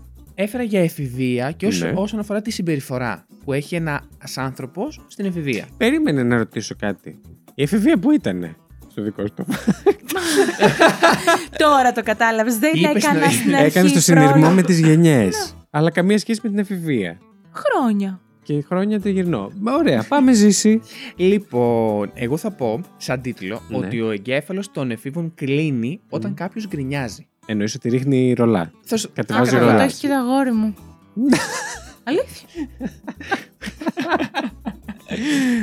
[0.43, 1.93] Έφερα για εφηβεία και όσο, Ναι.
[1.97, 4.03] όσον αφορά τη συμπεριφορά που έχει ένα
[4.37, 5.67] άνθρωπος στην εφηβεία.
[5.77, 7.21] Περίμενε να ρωτήσω κάτι.
[7.55, 8.57] Η εφηβεία που ήτανε
[8.89, 9.45] στο δικό σου το
[11.65, 12.59] Τώρα το κατάλαβες.
[12.59, 13.67] Δεν Είπες έκανα να- στην αρχή.
[13.67, 14.51] Έκανες το συνειρμό χρόνο.
[14.51, 15.57] με τις γενιές.
[15.71, 17.19] Αλλά καμία σχέση με την εφηβεία.
[17.53, 18.21] Χρόνια.
[18.43, 19.51] Και χρόνια τριγυρνώ.
[19.61, 20.81] Μα Ωραία, πάμε ζήσει.
[21.17, 23.77] Λοιπόν, εγώ θα πω σαν τίτλο Ναι.
[23.77, 26.35] ότι ο εγκέφαλος των εφήβων κλείνει όταν Μμ.
[26.35, 27.27] κάποιος γκρινιάζει.
[27.47, 28.71] Εννοείς ότι ρίχνει ρολά.
[28.85, 29.77] Θα σου- Κατεβάζει Α, Αυτό ρολά.
[29.79, 30.75] το έχεις και το αγόρι μου.
[32.05, 32.49] Αλήθεια.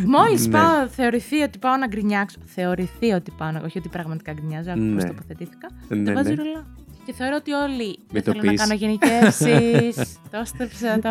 [0.05, 0.51] Μόλις Ναι.
[0.53, 2.38] πάω, θεωρηθεί ότι πάω να γκρινιάξω.
[2.45, 3.61] Θεωρηθεί ότι πάω να.
[3.65, 4.93] Όχι ότι πραγματικά γκρινιάζω, άκου Ναι.
[4.95, 5.67] πώς τοποθετήθηκα.
[5.88, 6.36] Ναι, Το βάζει ναι.
[6.43, 6.65] ρολά.
[7.05, 7.88] Και θεωρώ ότι όλοι.
[7.88, 8.59] Με Δεν το θέλω να πεις.
[8.61, 10.13] κάνω γενικεύσεις.
[10.32, 10.99] το έστρεψα.
[10.99, 11.09] Το...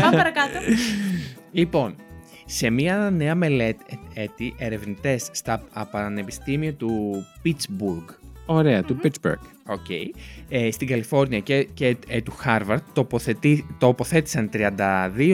[0.00, 0.58] Πάμε παρακάτω.
[1.52, 1.94] Λοιπόν,
[2.46, 3.84] σε μια νέα μελέτη,
[4.58, 7.12] έρευνητέ στα α, πανεπιστήμια του
[7.44, 8.14] Pittsburgh
[8.52, 9.44] Ωραία, του Pittsburgh.
[9.66, 9.86] OK.
[10.48, 14.76] Ε, στην Καλιφόρνια και, και ε, του Χάρβαρντ τοποθετή, τοποθέτησαν 32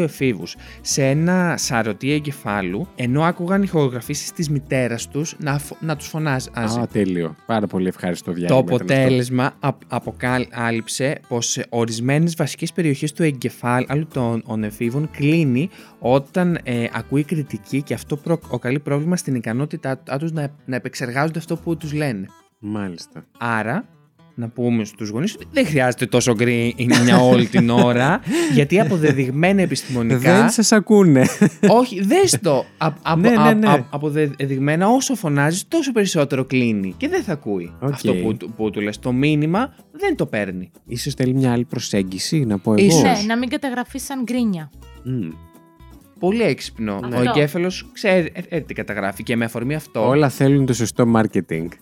[0.03, 6.07] εφήβους σε ένα σαρωτή εγκεφάλου ενώ άκουγαν ηχογραφήσεις της μητέρας τους να, φω- να τους
[6.07, 6.49] φωνάζει.
[6.53, 7.35] Α, τέλειο.
[7.47, 8.61] Πάρα πολύ ευχάριστο Το διάλειμμα.
[8.61, 8.85] ήταν αυτό.
[8.95, 16.59] αποτέλεσμα απ- αποκάλυψε πως σε ορισμένες βασικές περιοχές του εγκεφάλου των των εφήβων κλείνει όταν
[16.63, 21.77] ε, ακούει κριτική και αυτό προκαλεί πρόβλημα στην ικανότητά τους να, να επεξεργάζονται αυτό που
[21.77, 22.27] τους λένε.
[22.59, 23.25] Μάλιστα.
[23.39, 23.85] Άρα,
[24.35, 28.21] να πούμε στους γονείς ότι δεν χρειάζεται τόσο γκρίνια όλη την ώρα,
[28.55, 30.41] γιατί αποδεδειγμένα επιστημονικά...
[30.41, 31.27] Δεν σας ακούνε.
[31.69, 32.65] Όχι, δες το.
[32.79, 33.69] Α, απο- Ναι, ναι, α- ναι.
[33.69, 37.93] α- αποδεδειγμένα όσο φωνάζεις τόσο περισσότερο κλείνει και δεν θα ακούει Οκ.
[37.93, 38.99] αυτό που, του- που του λες.
[38.99, 40.71] Το μήνυμα δεν το παίρνει.
[40.87, 42.87] Ίσως θέλει μια άλλη προσέγγιση, να πω εγώ.
[42.87, 43.03] Ίσως.
[43.03, 44.71] Ναι, να μην καταγραφείς σαν γκρίνια.
[45.05, 45.29] Μμ.
[46.19, 47.01] Πολύ έξυπνο.
[47.05, 47.17] Αυτό.
[47.17, 50.09] Ο εγκέφαλος ξέρει ε, ε, τι καταγράφει και με αφορμή αυτό...
[50.09, 51.67] Όλα θέλουν το σωστό marketing.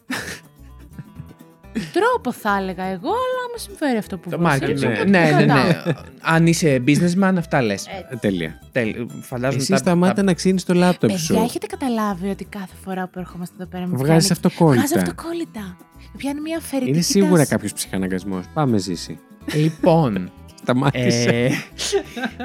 [1.92, 4.68] Τρόπο θα έλεγα εγώ, αλλά μου συμφέρει αυτό που Το βάζεις, marketing.
[4.70, 5.64] έτσι, Ναι, οπότε ναι, ναι, κρατάω.
[5.86, 5.92] ναι.
[6.20, 7.86] Αν είσαι businessman, αυτά λες.
[7.86, 8.58] Ε, Ε, Τέλεια.
[8.72, 11.34] Τέλ, φαντάζομαι Εσύ τα- σταμάτα τα- να ξύνεις το λάπτοπ Παιδιά, σου.
[11.34, 14.86] έχετε καταλάβει ότι κάθε φορά που ερχόμαστε εδώ πέρα με Βγάζεις πιάνει- αυτοκόλλητα.
[14.86, 15.76] Βγάζει αυτοκόλλητα.
[15.98, 17.50] Με πιάνει μια αφαιρετική Είναι σίγουρα τάση.
[17.50, 18.44] κάποιος ψυχαναγκασμός.
[18.54, 19.18] Πάμε ζήσει.
[19.54, 20.30] Λοιπόν,
[20.62, 21.28] Σταμάτησε.
[21.28, 21.50] Ε,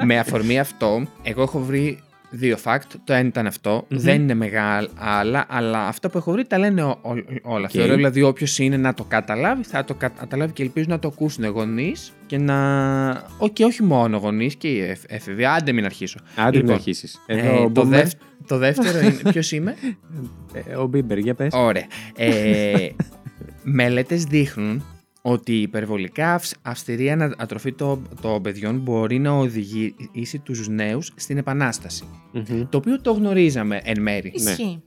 [0.04, 1.98] με αφορμή αυτό, εγώ έχω βρει
[2.30, 2.80] δύο fact.
[3.04, 3.86] Το ένα ήταν αυτό.
[3.88, 3.98] Μμμ.
[3.98, 4.88] Δεν είναι μεγάλα,
[5.48, 7.64] αλλά αυτά που έχω βρει τα λένε ό- ό- όλα.
[7.64, 7.70] Οκ.
[7.72, 11.44] Θεωρώ δηλαδή όποιος είναι να το καταλάβει, θα το καταλάβει και ελπίζω να το ακούσουν
[11.44, 13.08] οι γονείς και να.
[13.38, 15.44] Ω, και όχι μόνο γονείς και οι εφ- έφηβοι.
[15.44, 16.18] Άντε μην αρχίσω.
[16.36, 17.20] Άντε λοιπόν, να αρχίσεις.
[17.26, 17.86] Ε, Εδώ ο το, Boomer.
[17.86, 18.16] δεύ-
[18.46, 19.20] το δεύτερο είναι.
[19.32, 19.74] Ποιος είμαι;
[20.52, 21.52] Ε, Ο Μπίμπερ, για πες.
[21.54, 21.86] Ωραία.
[22.16, 22.88] Ε,
[23.62, 24.84] μελέτες δείχνουν
[25.22, 31.38] ότι η υπερβολικά αυς- αυστηρή ανατροφή των των παιδιών μπορεί να οδηγήσει τους νέους στην
[31.38, 32.04] επανάσταση.
[32.32, 32.68] Μμμ.
[32.68, 34.32] Το οποίο το γνωρίζαμε εν μέρη.
[34.42, 34.50] Ναι.
[34.50, 34.82] Ισχύει.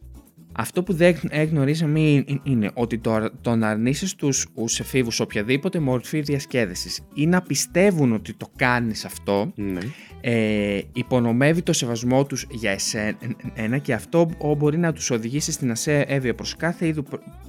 [0.55, 5.19] Αυτό που δεν ε, γνωρίζαμε είναι- είναι ότι το, το να αρνήσεις τους ους εφήβους
[5.19, 9.79] οποιαδήποτε μορφή διασκέδασης ή να πιστεύουν ότι το κάνεις αυτό Ναι.
[10.21, 15.71] ε, υπονομεύει το σεβασμό τους για εσένα και αυτό ο- μπορεί να τους οδηγήσει στην
[15.71, 17.03] ασέβεια προς κάθε, είδου,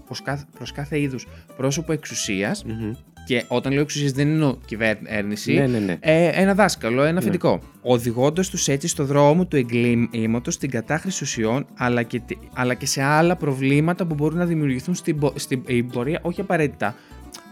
[0.06, 1.26] προς κάθε, προς κάθε είδους
[1.56, 2.92] πρόσωπο εξουσίας Μμμ.
[3.26, 5.96] Και όταν λέω εξουσίας δεν εννοώ κυβέρνηση Ναι, ναι, ναι.
[6.00, 7.18] ε, ένα δάσκαλο, ένα Ναι.
[7.18, 7.60] αφεντικό.
[7.82, 12.86] Οδηγώντας τους έτσι στο δρόμο του εγκλήματος, στην κατάχρηση ουσιών, αλλά και, τη- αλλά και
[12.86, 16.94] σε άλλα προβλήματα που μπορούν να δημιουργηθούν στην, πο- στην ε, πορεία, όχι απαραίτητα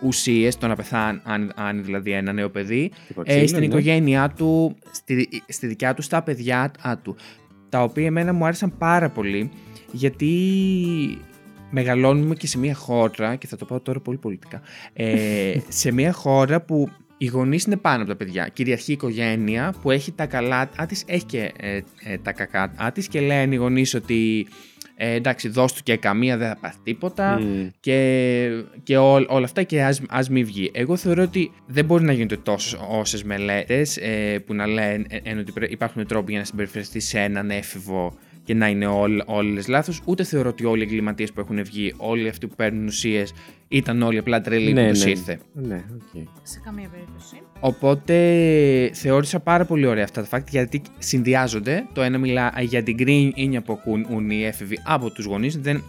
[0.02, 3.66] ουσίες, το να πεθάνει, αν, αν δηλαδή ένα νέο παιδί, Τίποτα ε, ξύλο, στην ναι.
[3.66, 7.16] οικογένειά του, στη, στη δικιά του, στα παιδιά α, του.
[7.68, 9.50] Τα οποία εμένα μου άρεσαν πάρα πολύ,
[9.92, 10.28] γιατί
[11.72, 14.60] μεγαλώνουμε και σε μια χώρα, και θα το πω τώρα πολύ πολιτικά,
[14.92, 18.48] ε, σε μια χώρα που οι γονείς είναι πάνω από τα παιδιά.
[18.48, 23.08] Κυριαρχεί η οικογένεια που έχει τα καλά της, έχει και ε, ε, τα κακά της
[23.08, 24.46] και λένε οι γονείς ότι
[24.96, 27.68] ε, εντάξει, δώσ' του και καμία, δεν θα πάθει τίποτα Μμ.
[27.80, 28.48] και,
[28.82, 30.70] και ό, όλα αυτά και ας, ας μην βγει.
[30.74, 35.18] Εγώ θεωρώ ότι δεν μπορεί να γίνονται τόσες όσες μελέτες ε, που να λένε ε,
[35.22, 39.22] ε, ότι πρέ- υπάρχουν τρόποι για να συμπεριφερθεί σε έναν έφηβο και να είναι όλ,
[39.26, 40.00] όλες λάθος.
[40.04, 43.32] Ούτε θεωρώ ότι όλοι οι εγκληματίες που έχουν βγει, όλοι αυτοί που παίρνουν ουσίες,
[43.68, 45.10] ήταν όλοι απλά τρελοί Ναι, που τους ναι.
[45.10, 45.38] ήρθε.
[45.52, 46.22] Ναι, οκ.
[46.42, 47.36] Σε καμία περίπτωση.
[47.60, 48.14] Οπότε
[48.92, 51.84] θεώρησα πάρα πολύ ωραία αυτά τα fact γιατί συνδυάζονται.
[51.92, 55.58] Το ένα μιλά για την γκρίνια που ακούν οι έφηβοι από τους γονείς.
[55.58, 55.82] Δεν,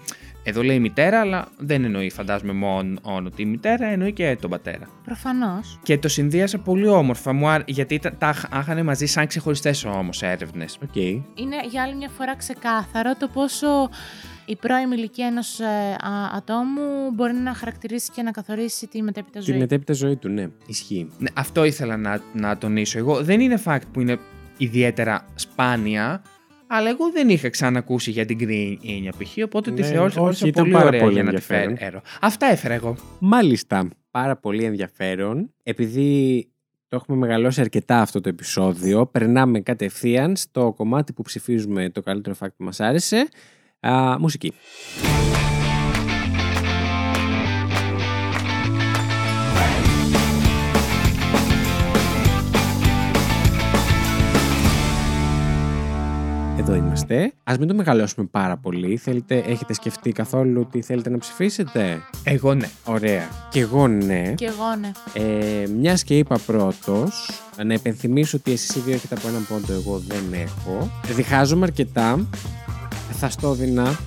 [0.44, 4.88] εδώ λέει μητέρα, αλλά δεν εννοεί φαντάζομαι μόνο τη μητέρα, εννοεί και τον πατέρα.
[5.06, 5.80] Προφανώς.
[5.84, 10.22] Και το συνδύασα πολύ όμορφα μου, άρ- γιατί τα, τα είχαν μαζί σαν ξεχωριστές όμως
[10.22, 10.78] έρευνες.
[10.84, 10.96] Οκ.
[10.96, 13.90] Είναι για άλλη μια φορά ξεκάθαρο το πόσο
[14.46, 15.60] η πρώιμη ηλικία ενός
[16.36, 19.58] ατόμου μπορεί να χαρακτηρίσει και να καθορίσει τη μετέπειτα Τη ζωή.
[19.60, 20.48] μετέπειτα ζωή του, ναι.
[20.68, 21.10] Ισχύει.
[21.18, 23.24] Ναι, αυτό ήθελα να, να τονίσω εγώ.
[23.24, 24.18] Δεν είναι fact που είναι
[24.58, 26.22] ιδιαίτερα σπάνια,
[26.76, 29.44] αλλά εγώ δεν είχα ξανακούσει για την γκρίνια π.χ.
[29.44, 31.78] Οπότε τη Ναι, θεώρησα όχι, θεώρησα ήταν πολύ πάρα ωραία πολύ για να τη ενδιαφέρον.
[31.78, 32.02] φέρω.
[32.22, 32.96] Αυτά έφερα εγώ.
[33.20, 33.88] Μάλιστα.
[34.12, 35.54] Πάρα πολύ ενδιαφέρον.
[35.64, 36.48] Επειδή
[36.88, 42.36] το έχουμε μεγαλώσει αρκετά αυτό το επεισόδιο, περνάμε κατευθείαν στο κομμάτι που ψηφίζουμε το καλύτερο
[42.40, 43.28] fact που μας άρεσε.
[43.80, 44.54] Α, μουσική.
[56.74, 57.34] Εδώ είμαστε.
[57.44, 58.98] Ας μην το μεγαλώσουμε πάρα πολύ.
[58.98, 62.70] Θέλετε, έχετε σκεφτεί καθόλου τι θέλετε να ψηφίσετε; Εγώ ναι.
[62.86, 63.30] Ωραία.
[63.50, 64.34] Και εγώ ναι.
[64.36, 64.92] Και εγώ ναι.
[65.14, 67.30] Ε, Μιας και είπα πρώτος,
[67.66, 70.92] να υπενθυμίσω ότι εσείς οι δύο έχετε από έναν πόντο, εγώ δεν έχω.
[71.16, 72.28] Διχάζομαι αρκετά.
[73.12, 74.00] Θα στο έδινα,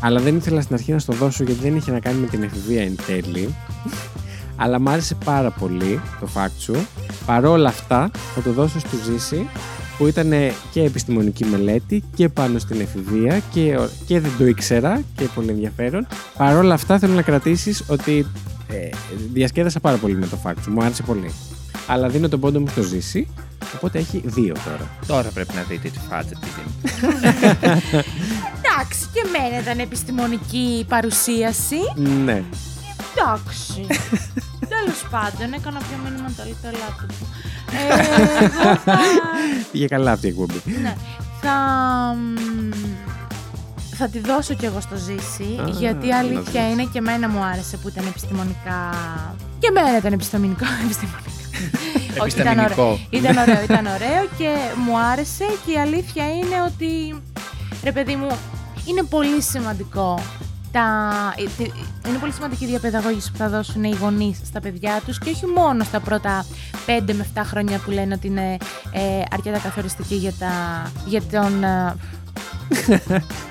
[0.00, 2.42] αλλά δεν ήθελα στην αρχή να στο δώσω γιατί δεν είχε να κάνει με την
[2.42, 3.54] εφηβεία εν τέλει.
[4.56, 6.86] αλλά μ' άρεσε πάρα πολύ το fact σου.
[7.26, 9.48] Παρόλα αυτά, θα το δώσω στο ζήσει
[9.98, 10.32] που ήταν
[10.72, 16.06] και επιστημονική μελέτη και πάνω στην εφηβεία και, και δεν το ήξερα και πολύ ενδιαφέρον.
[16.36, 18.26] Παρ' όλα αυτά θέλω να κρατήσεις ότι
[18.68, 18.88] ε,
[19.32, 21.30] διασκέδασα πάρα πολύ με το fact μου άρεσε πολύ.
[21.86, 23.28] Αλλά δίνω τον πόντο μου στο ζήσει,
[23.74, 24.90] οπότε έχει δύο τώρα.
[25.06, 26.92] Τώρα πρέπει να δείτε τι φάτσα τι δίνει.
[28.58, 31.76] Εντάξει, και εμένα ήταν επιστημονική η παρουσίαση.
[32.24, 32.42] Ναι.
[33.16, 33.86] Εντάξει.
[34.74, 37.26] Τέλος πάντων, έκανα πιο μήνυμα το το λάπτοπ μου.
[37.74, 38.98] Ε, εγώ θα...
[39.72, 40.62] Πήγε καλά αυτή η εκπομπή.
[40.82, 40.94] ναι,
[41.40, 41.54] θα...
[42.16, 42.70] μ,
[43.96, 46.72] Θα τη δώσω κι εγώ στο ζήσει, Α, γιατί η να αλήθεια δεις.
[46.72, 48.90] είναι και εμένα μου άρεσε που ήταν επιστημονικά.
[49.58, 50.64] Και εμένα ήταν επιστημονικό.
[50.84, 51.30] επιστημονικό.
[52.22, 52.64] Όχι, ήταν ωραίο.
[52.64, 52.98] Επιστημονικό.
[53.10, 54.48] Ήταν ωραίο, ήταν ωραίο και
[54.86, 57.22] μου άρεσε και η αλήθεια είναι ότι,
[57.84, 58.28] ρε παιδί μου,
[58.84, 60.18] είναι πολύ σημαντικό
[60.72, 61.10] τα...
[61.36, 61.72] ε, τε-
[62.08, 65.46] Είναι πολύ σημαντική η διαπαιδαγώγηση που θα δώσουν οι γονείς στα παιδιά τους και όχι
[65.46, 66.44] μόνο στα πρώτα
[66.86, 68.56] 5 με 7 χρόνια που λένε ότι είναι
[68.92, 70.50] ε, αρκετά καθοριστική για, τα,
[71.06, 71.64] για τον...
[71.64, 71.94] ε,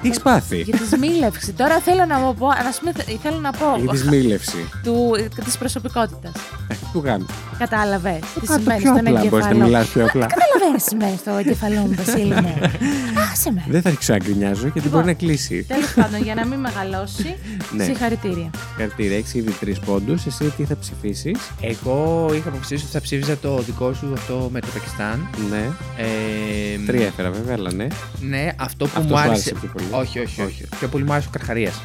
[0.01, 1.51] Τι έχεις πάθει; για τη σμήλευση.
[1.53, 4.69] Τώρα θέλω να μου πω, να σου με- θέλω να πω για τη σμήλευση.
[4.83, 5.11] του,
[5.45, 6.31] της προσωπικότητας.
[6.35, 6.39] Ε,
[6.93, 7.25] Του γάμου.
[7.57, 9.63] Κατάλαβες τι Κάτω σημαίνει πιο στον απλά, μπορείς να εγκεφαλό.
[9.65, 10.25] μιλάς πιο απλά.
[10.25, 12.55] Καταλαβαίνεις τι σημαίνει στο εγκεφαλό μου, Βασίλη μου.
[13.31, 13.63] Άσε με.
[13.69, 14.91] Δεν θα αρχίσω να γκρινιάζω γιατί Λοιπόν.
[14.91, 15.63] μπορεί να κλείσει.
[15.67, 17.35] Τέλος πάντων, για να μην μεγαλώσει,
[17.77, 17.83] Ναι.
[17.83, 18.49] συγχαρητήρια.
[18.77, 20.25] Καρτήρα, έχεις ήδη τρεις πόντους.
[20.25, 24.59] Εσύ τι θα ψηφίσεις; Εγώ είχα αποφασίσει ότι θα ψήφιζα το δικό σου αυτό με
[24.59, 25.27] το Πακιστάν.
[25.49, 25.63] Ναι.
[25.97, 26.05] Ε,
[26.85, 27.87] Τρία έφερα βέβαια, αλλά ναι.
[28.19, 29.53] Ναι, αυτό που Αυτός μου σου άρεσε άρεσε.
[29.53, 29.85] πιο πολύ.
[30.03, 30.63] Όχι, όχι, όχι.
[30.79, 31.81] Πιο πολύ μου άρεσε ο Καρχαρίας.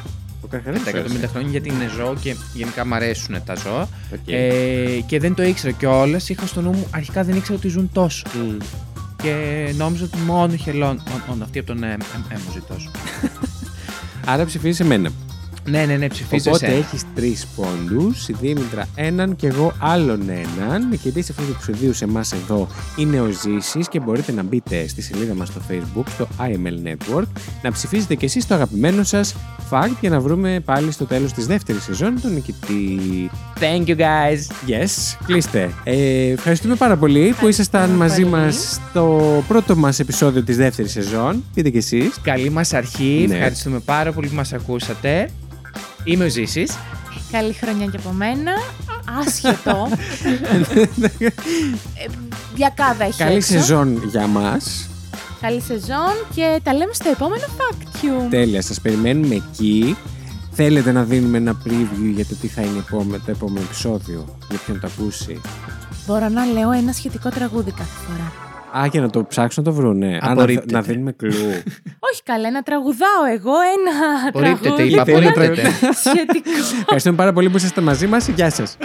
[0.47, 0.79] Ο Καρχαρία.
[0.79, 0.91] Τα
[1.25, 3.81] 150 χρόνια γιατί είναι ζώο και γενικά μου αρέσουν τα ζώα.
[4.13, 4.19] Οκ.
[4.25, 6.29] Ε, και δεν το ήξερα κιόλας.
[6.29, 8.23] Είχα στο νου μου, αρχικά δεν ήξερα ότι ζουν τόσο.
[8.33, 8.57] Μμ.
[9.23, 11.01] Και νόμιζα ότι μόνο χελών.
[11.27, 12.75] Μόνο αυτοί από τον ε, ε, ε, μου ζητώ.
[14.25, 15.11] Άρα ψηφίζεις εμένα.
[15.69, 16.79] Ναι, ναι, ναι, ψηφίζω Οπότε εσένα.
[16.79, 18.27] έχεις τρεις πόντους.
[18.27, 20.91] Η Δήμητρα έναν και εγώ άλλον έναν.
[20.91, 24.87] Η κερδίση αυτού του επεισοδίου σε εμάς εδώ είναι ο Ζήσης και μπορείτε να μπείτε
[24.87, 27.25] στη σελίδα μας στο Facebook, στο IML Network,
[27.61, 29.35] να ψηφίζετε και εσείς το αγαπημένο σας
[29.69, 32.99] fact για να βρούμε πάλι στο τέλος της δεύτερης σεζόν τον νικητή.
[33.59, 34.69] Thank you guys.
[34.69, 35.69] Yes, κλείστε.
[35.83, 38.33] Ε, ευχαριστούμε πάρα πολύ που ήσασταν μαζί πολύ.
[38.35, 41.43] μας στο πρώτο μας επεισόδιο της δεύτερης σεζόν.
[41.53, 42.19] Πείτε κι εσείς.
[42.21, 43.25] Καλή μας αρχή.
[43.27, 43.35] Ναι.
[43.35, 45.29] Ευχαριστούμε πάρα πολύ που μας ακούσατε.
[46.07, 46.77] Είμαι ο Ζήσης.
[47.31, 48.51] Καλή χρονιά και από μένα.
[49.25, 49.87] Άσχετο.
[51.23, 52.05] ε,
[52.55, 53.51] διακάδα έχει Καλή έξω.
[53.51, 54.89] σεζόν για μας.
[55.41, 58.27] Καλή σεζόν και τα λέμε στο επόμενο Fact You.
[58.29, 59.97] Τέλεια, σας περιμένουμε εκεί.
[60.51, 64.59] Θέλετε να δίνουμε ένα preview για το τι θα είναι επόμε- το επόμενο επεισόδιο, για
[64.65, 65.41] ποιον το ακούσει;
[66.07, 68.46] Μπορώ να λέω ένα σχετικό τραγούδι κάθε φορά.
[68.77, 70.07] Α, και να το ψάξουν να το βρούνε.
[70.21, 70.73] Α, να, Απορρίπτεται.
[70.73, 71.29] να δίνουμε κλου.
[71.99, 74.93] Όχι καλά, να τραγουδάω εγώ ένα Απορρίπτεται, τραγούδι.
[74.93, 75.69] είπα, που να είναι απορρίπτεται.
[75.93, 76.49] Σχετικό.
[76.79, 78.27] Ευχαριστούμε πάρα πολύ που ήσασταν μαζί μας.
[78.27, 78.77] Γεια σας.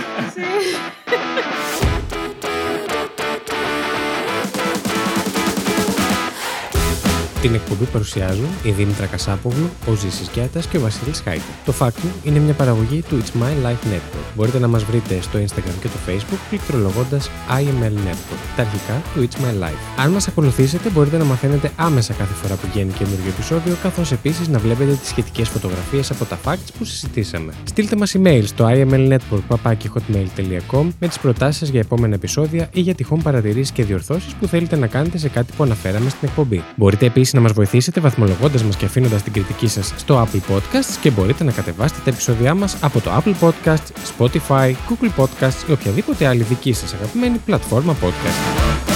[7.42, 11.40] Την εκπομπή παρουσιάζουν η Δήμητρα Κασάπογλου, ο Ζήσης Γιάτας και ο Βασίλης Χάιντ.
[11.64, 14.26] Το Fact You είναι μια παραγωγή του It's My Life Network.
[14.36, 19.28] Μπορείτε να μας βρείτε στο Instagram και το Facebook πληκτρολογώντας IML Network, τα αρχικά του
[19.28, 20.04] It's My Life.
[20.04, 24.48] Αν μας ακολουθήσετε μπορείτε να μαθαίνετε άμεσα κάθε φορά που βγαίνει καινούργιο επεισόδιο, καθώς επίσης
[24.48, 27.52] να βλέπετε τις σχετικές φωτογραφίες από τα facts που συζητήσαμε.
[27.64, 33.22] Στείλτε μας email στο imlnetwork.hotmail.com με τις προτάσεις σας για επόμενα επεισόδια ή για τυχόν
[33.22, 36.64] παρατηρήσεις και διορθώσεις που θέλετε να κάνετε σε κάτι που αναφέραμε στην εκπομπή.
[36.76, 40.96] Μπορείτε επίσης να μας βοηθήσετε βαθμολογώντας μας και αφήνοντας την κριτική σας στο Apple Podcasts
[41.00, 45.72] και μπορείτε να κατεβάσετε τα επεισόδια μας από το Apple Podcasts, Spotify, Google Podcasts ή
[45.72, 48.91] οποιαδήποτε άλλη δική σας αγαπημένη πλατφόρμα podcast.